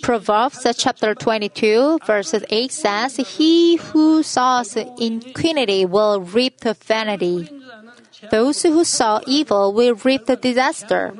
Proverbs 0.00 0.66
chapter 0.78 1.14
22, 1.14 1.98
verses 2.06 2.44
8 2.48 2.72
says, 2.72 3.16
He 3.16 3.76
who 3.76 4.22
sows 4.22 4.76
iniquity 4.76 5.84
will 5.84 6.20
reap 6.20 6.60
the 6.60 6.74
vanity. 6.74 7.50
Those 8.30 8.62
who 8.62 8.84
sow 8.84 9.20
evil 9.26 9.74
will 9.74 9.96
reap 9.96 10.24
the 10.24 10.36
disaster. 10.36 11.14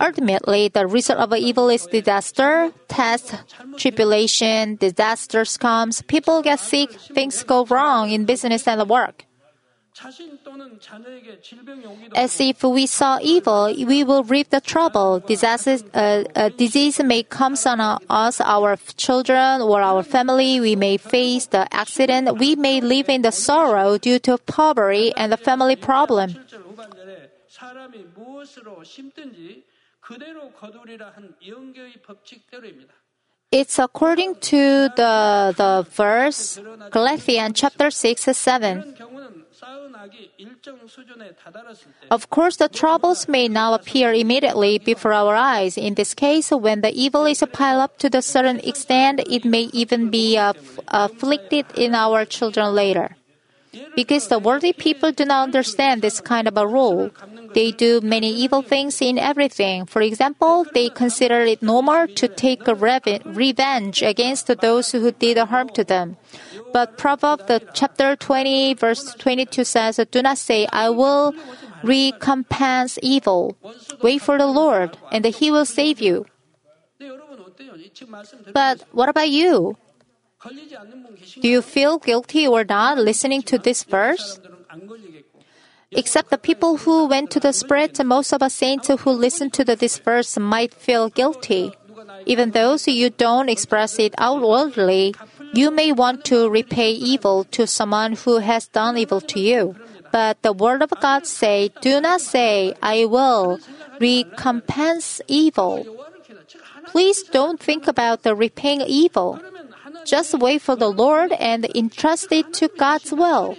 Ultimately, 0.00 0.68
the 0.68 0.86
result 0.86 1.18
of 1.18 1.34
evil 1.34 1.68
is 1.68 1.86
disaster, 1.86 2.72
test, 2.88 3.34
tribulation, 3.76 4.76
disasters 4.76 5.56
comes, 5.56 6.02
people 6.02 6.42
get 6.42 6.60
sick, 6.60 6.90
things 6.90 7.42
go 7.42 7.64
wrong 7.64 8.10
in 8.10 8.24
business 8.24 8.68
and 8.68 8.88
work. 8.88 9.24
As 12.14 12.38
if 12.38 12.62
we 12.62 12.86
saw 12.86 13.18
evil, 13.22 13.72
we 13.74 14.04
will 14.04 14.22
reap 14.24 14.50
the 14.50 14.60
trouble. 14.60 15.20
Disaster, 15.20 15.78
uh, 15.94 16.24
a 16.34 16.50
disease 16.50 17.02
may 17.02 17.22
come 17.22 17.56
on 17.64 17.80
us, 18.10 18.40
our 18.42 18.76
children, 18.96 19.62
or 19.62 19.80
our 19.80 20.02
family. 20.02 20.60
We 20.60 20.76
may 20.76 20.98
face 20.98 21.46
the 21.46 21.66
accident. 21.74 22.36
We 22.36 22.56
may 22.56 22.82
live 22.82 23.08
in 23.08 23.22
the 23.22 23.32
sorrow 23.32 23.96
due 23.96 24.18
to 24.20 24.36
poverty 24.36 25.14
and 25.16 25.32
the 25.32 25.38
family 25.38 25.76
problem. 25.76 26.36
7절 27.55 27.55
후반절에 27.55 27.55
사람이 27.55 27.97
무엇으로 28.15 28.83
심든지 28.83 29.63
그대로 29.99 30.51
거두리라 30.51 31.11
한 31.15 31.35
영계의 31.45 31.93
법칙대로입니다. 32.03 32.93
It's 33.53 33.77
according 33.79 34.39
to 34.39 34.87
the 34.95 35.53
the 35.57 35.83
verse 35.83 36.61
Galatians 36.93 37.59
chapter 37.59 37.87
six 37.87 38.29
and 38.29 38.37
seven. 38.37 38.79
이런 38.79 38.95
경우는 38.95 39.45
쌓은 39.51 39.93
악이 39.93 40.31
일정 40.37 40.87
수준에 40.87 41.35
다다랐을 41.35 41.91
때 41.99 42.07
Of 42.09 42.27
course, 42.33 42.57
the 42.57 42.69
troubles 42.69 43.27
may 43.27 43.47
not 43.47 43.75
appear 43.81 44.13
immediately 44.13 44.79
before 44.79 45.13
our 45.13 45.35
eyes. 45.35 45.77
In 45.77 45.95
this 45.95 46.15
case, 46.15 46.49
when 46.55 46.79
the 46.81 46.91
evil 46.95 47.25
is 47.27 47.43
piled 47.51 47.83
up 47.83 47.97
to 47.99 48.09
the 48.09 48.21
certain 48.21 48.59
extent, 48.63 49.19
it 49.27 49.43
may 49.45 49.67
even 49.73 50.09
be 50.09 50.37
aff- 50.37 50.79
afflicted 50.87 51.65
in 51.75 51.93
our 51.93 52.23
children 52.23 52.73
later. 52.73 53.17
because 53.94 54.28
the 54.28 54.38
worldly 54.38 54.72
people 54.72 55.12
do 55.12 55.24
not 55.24 55.44
understand 55.44 56.02
this 56.02 56.20
kind 56.20 56.46
of 56.48 56.56
a 56.56 56.66
rule. 56.66 57.10
They 57.54 57.72
do 57.72 58.00
many 58.00 58.30
evil 58.32 58.62
things 58.62 59.00
in 59.00 59.18
everything. 59.18 59.86
For 59.86 60.02
example, 60.02 60.66
they 60.74 60.88
consider 60.90 61.40
it 61.40 61.62
normal 61.62 62.06
to 62.08 62.28
take 62.28 62.68
a 62.68 62.74
revenge 62.74 64.02
against 64.02 64.46
those 64.60 64.92
who 64.92 65.10
did 65.10 65.38
harm 65.38 65.68
to 65.70 65.84
them. 65.84 66.16
But 66.72 66.98
Proverbs 66.98 67.44
chapter 67.72 68.16
20 68.16 68.74
verse 68.74 69.14
22 69.14 69.64
says, 69.64 70.00
"Do 70.10 70.20
not 70.20 70.38
say, 70.38 70.66
I 70.72 70.90
will 70.90 71.34
recompense 71.82 72.98
evil. 73.02 73.56
Wait 74.02 74.20
for 74.20 74.36
the 74.36 74.46
Lord, 74.46 74.98
and 75.10 75.24
he 75.24 75.50
will 75.50 75.64
save 75.64 76.00
you." 76.00 76.26
But 78.52 78.84
what 78.92 79.08
about 79.08 79.30
you? 79.30 79.76
Do 81.40 81.48
you 81.48 81.62
feel 81.62 81.98
guilty 81.98 82.46
or 82.46 82.64
not 82.64 82.98
listening 82.98 83.42
to 83.42 83.58
this 83.58 83.84
verse? 83.84 84.38
Except 85.90 86.30
the 86.30 86.38
people 86.38 86.78
who 86.78 87.06
went 87.06 87.30
to 87.30 87.40
the 87.40 87.52
spread, 87.52 87.96
most 88.04 88.32
of 88.32 88.42
us 88.42 88.54
saints 88.54 88.88
who 88.88 89.10
listen 89.10 89.50
to 89.50 89.64
the, 89.64 89.76
this 89.76 89.98
verse 89.98 90.36
might 90.38 90.74
feel 90.74 91.08
guilty. 91.08 91.72
Even 92.26 92.50
those 92.50 92.88
you 92.88 93.10
don't 93.10 93.48
express 93.48 93.98
it 93.98 94.14
outwardly, 94.18 95.14
you 95.54 95.70
may 95.70 95.92
want 95.92 96.24
to 96.26 96.50
repay 96.50 96.90
evil 96.90 97.44
to 97.44 97.66
someone 97.66 98.14
who 98.14 98.38
has 98.38 98.66
done 98.68 98.98
evil 98.98 99.20
to 99.20 99.40
you. 99.40 99.76
But 100.12 100.42
the 100.42 100.52
word 100.52 100.82
of 100.82 100.90
God 101.00 101.26
say, 101.26 101.70
do 101.80 102.00
not 102.00 102.20
say, 102.20 102.74
I 102.82 103.04
will 103.04 103.58
recompense 104.00 105.20
evil. 105.28 105.86
Please 106.86 107.22
don't 107.24 107.60
think 107.60 107.86
about 107.86 108.22
the 108.22 108.34
repaying 108.34 108.82
evil. 108.82 109.40
Just 110.06 110.38
wait 110.38 110.62
for 110.62 110.76
the 110.76 110.88
Lord 110.88 111.32
and 111.32 111.66
entrust 111.74 112.30
it 112.30 112.54
to 112.54 112.68
God's 112.68 113.12
will. 113.12 113.56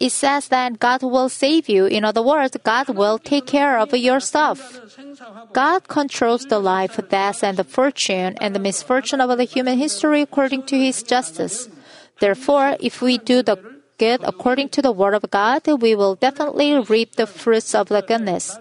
It 0.00 0.12
says 0.12 0.48
that 0.48 0.78
God 0.78 1.02
will 1.02 1.28
save 1.28 1.68
you. 1.68 1.86
In 1.86 2.04
other 2.04 2.22
words, 2.22 2.56
God 2.62 2.90
will 2.90 3.18
take 3.18 3.46
care 3.46 3.78
of 3.78 3.92
your 3.92 4.20
stuff. 4.20 4.80
God 5.52 5.88
controls 5.88 6.46
the 6.46 6.60
life, 6.60 7.00
death, 7.10 7.42
and 7.42 7.56
the 7.56 7.64
fortune 7.64 8.36
and 8.40 8.54
the 8.54 8.60
misfortune 8.60 9.20
of 9.20 9.36
the 9.36 9.44
human 9.44 9.76
history 9.76 10.22
according 10.22 10.62
to 10.66 10.78
his 10.78 11.02
justice. 11.02 11.68
Therefore, 12.20 12.76
if 12.78 13.02
we 13.02 13.18
do 13.18 13.42
the 13.42 13.58
good 13.98 14.22
according 14.22 14.68
to 14.70 14.82
the 14.82 14.92
word 14.92 15.14
of 15.14 15.28
God, 15.30 15.66
we 15.66 15.96
will 15.96 16.14
definitely 16.14 16.78
reap 16.78 17.16
the 17.16 17.26
fruits 17.26 17.74
of 17.74 17.88
the 17.88 18.02
goodness. 18.02 18.56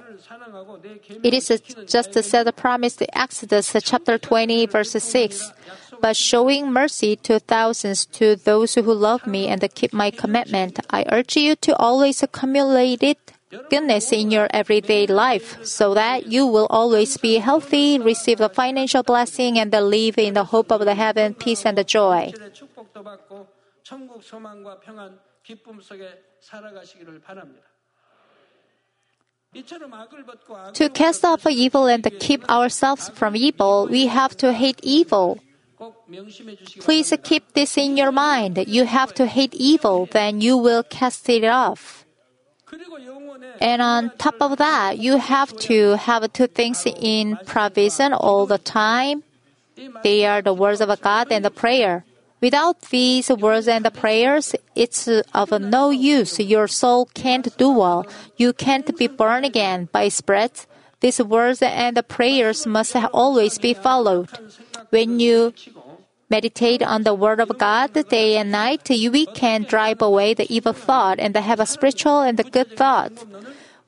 It 1.23 1.33
is 1.33 1.47
just 1.85 2.17
as 2.17 2.25
said 2.25 2.43
promised 2.55 2.99
promise, 2.99 3.09
Exodus 3.13 3.75
chapter 3.83 4.17
20, 4.17 4.65
verse 4.65 4.91
6. 4.91 5.51
By 6.01 6.13
showing 6.13 6.71
mercy 6.71 7.15
to 7.27 7.39
thousands 7.39 8.05
to 8.17 8.35
those 8.35 8.75
who 8.75 8.93
love 8.93 9.25
me 9.25 9.47
and 9.47 9.61
keep 9.73 9.93
my 9.93 10.11
commitment, 10.11 10.79
I 10.89 11.05
urge 11.11 11.35
you 11.35 11.55
to 11.55 11.75
always 11.77 12.23
accumulate 12.23 13.03
it 13.03 13.33
goodness 13.69 14.11
in 14.11 14.29
your 14.29 14.47
everyday 14.51 15.07
life 15.07 15.63
so 15.63 15.93
that 15.93 16.27
you 16.27 16.45
will 16.45 16.67
always 16.69 17.17
be 17.17 17.37
healthy, 17.37 17.97
receive 17.97 18.39
the 18.39 18.49
financial 18.49 19.03
blessing, 19.03 19.57
and 19.57 19.71
live 19.71 20.17
in 20.17 20.33
the 20.33 20.43
hope 20.43 20.71
of 20.71 20.81
the 20.81 20.95
heaven, 20.95 21.33
peace, 21.33 21.65
and 21.65 21.77
the 21.77 21.83
joy. 21.83 22.31
To 30.73 30.89
cast 30.89 31.25
off 31.25 31.47
evil 31.47 31.87
and 31.87 32.19
keep 32.19 32.49
ourselves 32.49 33.09
from 33.09 33.35
evil, 33.35 33.87
we 33.89 34.07
have 34.07 34.35
to 34.37 34.53
hate 34.53 34.79
evil. 34.83 35.39
Please 36.79 37.13
keep 37.23 37.53
this 37.53 37.77
in 37.77 37.97
your 37.97 38.11
mind. 38.11 38.63
You 38.67 38.85
have 38.85 39.13
to 39.15 39.27
hate 39.27 39.53
evil, 39.53 40.07
then 40.11 40.41
you 40.41 40.57
will 40.57 40.83
cast 40.83 41.29
it 41.29 41.43
off. 41.43 42.05
And 43.61 43.81
on 43.81 44.11
top 44.17 44.35
of 44.41 44.57
that, 44.57 44.97
you 44.97 45.17
have 45.17 45.55
to 45.69 45.97
have 45.97 46.31
two 46.33 46.47
things 46.47 46.85
in 46.85 47.37
provision 47.45 48.13
all 48.13 48.45
the 48.45 48.57
time. 48.57 49.23
They 50.03 50.25
are 50.25 50.41
the 50.41 50.53
words 50.53 50.81
of 50.81 50.89
God 51.01 51.31
and 51.31 51.45
the 51.45 51.51
prayer. 51.51 52.03
Without 52.41 52.81
these 52.89 53.29
words 53.29 53.67
and 53.67 53.83
the 53.85 53.91
prayers, 53.91 54.55
it's 54.75 55.07
of 55.07 55.51
no 55.59 55.89
use. 55.89 56.39
Your 56.39 56.67
soul 56.67 57.05
can't 57.13 57.55
do 57.57 57.71
well. 57.71 58.05
You 58.37 58.53
can't 58.53 58.95
be 58.97 59.07
born 59.07 59.43
again 59.43 59.89
by 59.91 60.09
spread. 60.09 60.51
These 60.99 61.21
words 61.21 61.61
and 61.61 61.95
the 61.95 62.03
prayers 62.03 62.65
must 62.65 62.95
always 63.13 63.57
be 63.57 63.73
followed. 63.73 64.29
When 64.89 65.19
you 65.19 65.53
meditate 66.29 66.83
on 66.83 67.03
the 67.03 67.13
Word 67.13 67.39
of 67.39 67.57
God 67.57 67.93
day 68.09 68.37
and 68.37 68.51
night, 68.51 68.89
we 68.89 69.25
can 69.25 69.63
drive 69.63 70.01
away 70.01 70.33
the 70.33 70.51
evil 70.53 70.73
thought 70.73 71.19
and 71.19 71.35
have 71.35 71.59
a 71.59 71.65
spiritual 71.65 72.21
and 72.21 72.39
a 72.39 72.43
good 72.43 72.77
thought. 72.77 73.11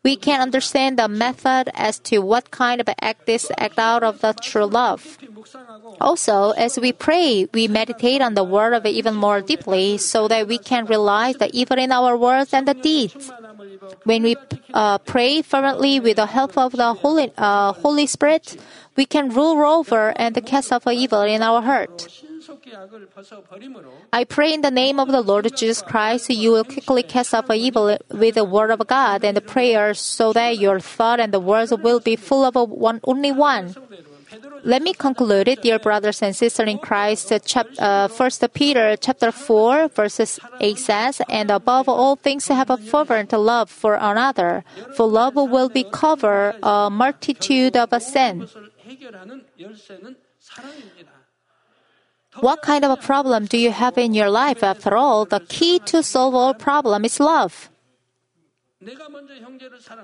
We 0.02 0.16
can 0.16 0.40
understand 0.40 0.98
the 0.98 1.10
method 1.10 1.70
as 1.74 2.00
to 2.08 2.20
what 2.20 2.52
kind 2.52 2.80
of 2.80 2.88
act 3.02 3.28
is 3.28 3.52
act 3.58 3.78
out 3.78 4.02
of 4.02 4.22
the 4.22 4.32
true 4.34 4.66
love. 4.66 5.18
Also, 6.00 6.52
as 6.52 6.80
we 6.80 6.94
pray, 6.94 7.48
we 7.54 7.68
meditate 7.68 8.22
on 8.22 8.34
the 8.34 8.44
word 8.46 8.74
of 8.74 8.86
it 8.86 8.96
even 8.96 9.16
more 9.16 9.42
deeply 9.42 9.98
so 9.98 10.30
that 10.30 10.48
we 10.48 10.58
can 10.58 10.86
realize 10.86 11.36
the 11.36 11.50
evil 11.52 11.78
in 11.78 11.92
our 11.92 12.16
words 12.16 12.54
and 12.54 12.66
the 12.66 12.74
deeds. 12.74 13.30
When 14.06 14.24
we 14.24 14.38
uh, 14.74 15.00
pray 15.00 15.42
fervently 15.42 16.00
with 16.00 16.16
the 16.16 16.28
help 16.28 16.58
of 16.58 16.72
the 16.72 16.94
Holy, 16.94 17.34
uh, 17.38 17.74
Holy 17.74 18.08
Spirit, 18.08 18.56
we 19.00 19.06
can 19.06 19.30
rule 19.30 19.64
over 19.64 20.12
and 20.18 20.36
cast 20.46 20.74
off 20.74 20.86
evil 20.92 21.22
in 21.22 21.42
our 21.42 21.62
heart. 21.62 21.98
I 24.12 24.26
pray 24.26 24.54
in 24.54 24.60
the 24.60 24.72
name 24.72 25.00
of 25.00 25.08
the 25.08 25.22
Lord 25.22 25.48
Jesus 25.56 25.82
Christ, 25.82 26.30
you 26.30 26.52
will 26.52 26.66
quickly 26.66 27.04
cast 27.04 27.34
off 27.34 27.50
evil 27.50 27.98
with 28.12 28.36
the 28.36 28.44
word 28.44 28.72
of 28.72 28.86
God 28.88 29.24
and 29.24 29.38
the 29.38 29.42
prayer 29.56 29.94
so 29.94 30.34
that 30.34 30.60
your 30.60 30.82
thought 30.82 31.22
and 31.22 31.34
the 31.34 31.40
words 31.40 31.72
will 31.72 32.02
be 32.02 32.18
full 32.18 32.44
of 32.44 32.56
one, 32.70 33.00
only 33.06 33.32
one. 33.32 33.74
Let 34.64 34.82
me 34.82 34.94
conclude 34.94 35.48
it, 35.48 35.62
dear 35.62 35.80
brothers 35.80 36.22
and 36.22 36.36
sisters 36.36 36.68
in 36.68 36.80
Christ. 36.80 37.32
Chap, 37.46 37.68
uh, 37.80 38.10
1 38.10 38.30
Peter 38.54 38.98
chapter 38.98 39.32
4 39.32 39.88
verses 39.88 40.40
8 40.60 40.78
says, 40.78 41.22
And 41.30 41.50
above 41.50 41.88
all 41.88 42.18
things 42.18 42.48
have 42.50 42.70
a 42.70 42.76
fervent 42.78 43.32
love 43.32 43.70
for 43.70 43.96
another, 43.96 44.66
for 44.98 45.08
love 45.08 45.36
will 45.36 45.70
be 45.70 45.86
cover 45.86 46.54
a 46.62 46.90
multitude 46.92 47.78
of 47.78 47.90
sins. 48.04 48.56
What 52.40 52.62
kind 52.62 52.86
of 52.86 52.92
a 52.92 53.02
problem 53.02 53.46
do 53.46 53.58
you 53.58 53.72
have 53.72 53.98
in 53.98 54.14
your 54.14 54.30
life? 54.30 54.64
After 54.64 54.96
all, 54.96 55.26
the 55.26 55.40
key 55.40 55.80
to 55.88 56.04
solve 56.04 56.36
all 56.36 56.54
problems 56.54 57.14
is 57.14 57.20
love. 57.20 57.70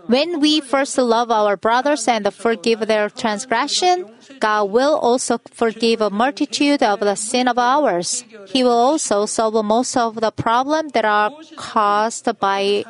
When 0.08 0.42
we 0.42 0.60
first 0.60 0.98
love 0.98 1.32
our 1.32 1.56
brothers 1.56 2.10
and 2.10 2.28
forgive 2.34 2.82
their 2.88 3.10
transgression, 3.10 4.12
God 4.40 4.66
will 4.66 4.98
also 4.98 5.40
forgive 5.54 6.02
a 6.02 6.10
multitude 6.10 6.84
of 6.84 7.00
the 7.00 7.16
sin 7.16 7.48
of 7.48 7.58
ours. 7.58 8.26
He 8.48 8.66
will 8.66 8.72
also 8.72 9.28
solve 9.28 9.64
most 9.64 9.96
of 9.96 10.20
the 10.20 10.32
problems 10.32 10.92
that 10.92 11.06
are 11.06 11.32
caused 11.56 12.28
by 12.38 12.84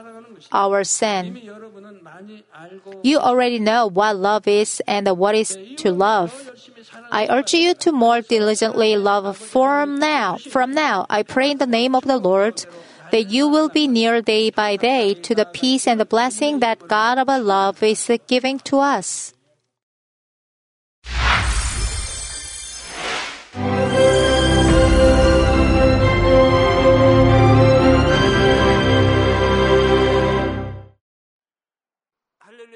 our 0.52 0.84
sin. 0.84 1.40
You 3.04 3.18
already 3.18 3.60
know 3.60 3.88
what 3.88 4.16
love 4.18 4.48
is 4.48 4.82
and 4.88 5.08
what 5.18 5.36
is 5.36 5.58
to 5.78 5.92
love. 5.92 6.52
I 7.12 7.28
urge 7.30 7.54
you 7.54 7.74
to 7.76 7.92
more 7.92 8.22
diligently 8.22 8.96
love 8.98 9.38
from 9.38 10.00
now. 10.00 10.38
From 10.38 10.74
now, 10.74 11.06
I 11.10 11.24
pray 11.24 11.52
in 11.52 11.58
the 11.58 11.68
name 11.68 11.96
of 11.96 12.04
the 12.06 12.18
Lord 12.18 12.66
that 13.12 13.30
you 13.30 13.48
will 13.48 13.70
be 13.70 13.88
near 13.88 14.22
day 14.22 14.50
by 14.50 14.76
day 14.76 15.14
to 15.14 15.36
the 15.36 15.46
peace 15.46 15.88
and 15.88 16.00
the 16.00 16.06
blessing 16.06 16.60
that 16.60 16.88
God 16.88 17.18
of 17.18 17.28
love 17.28 17.84
is 17.84 18.10
giving 18.28 18.60
to 18.66 18.80
us. 18.80 19.35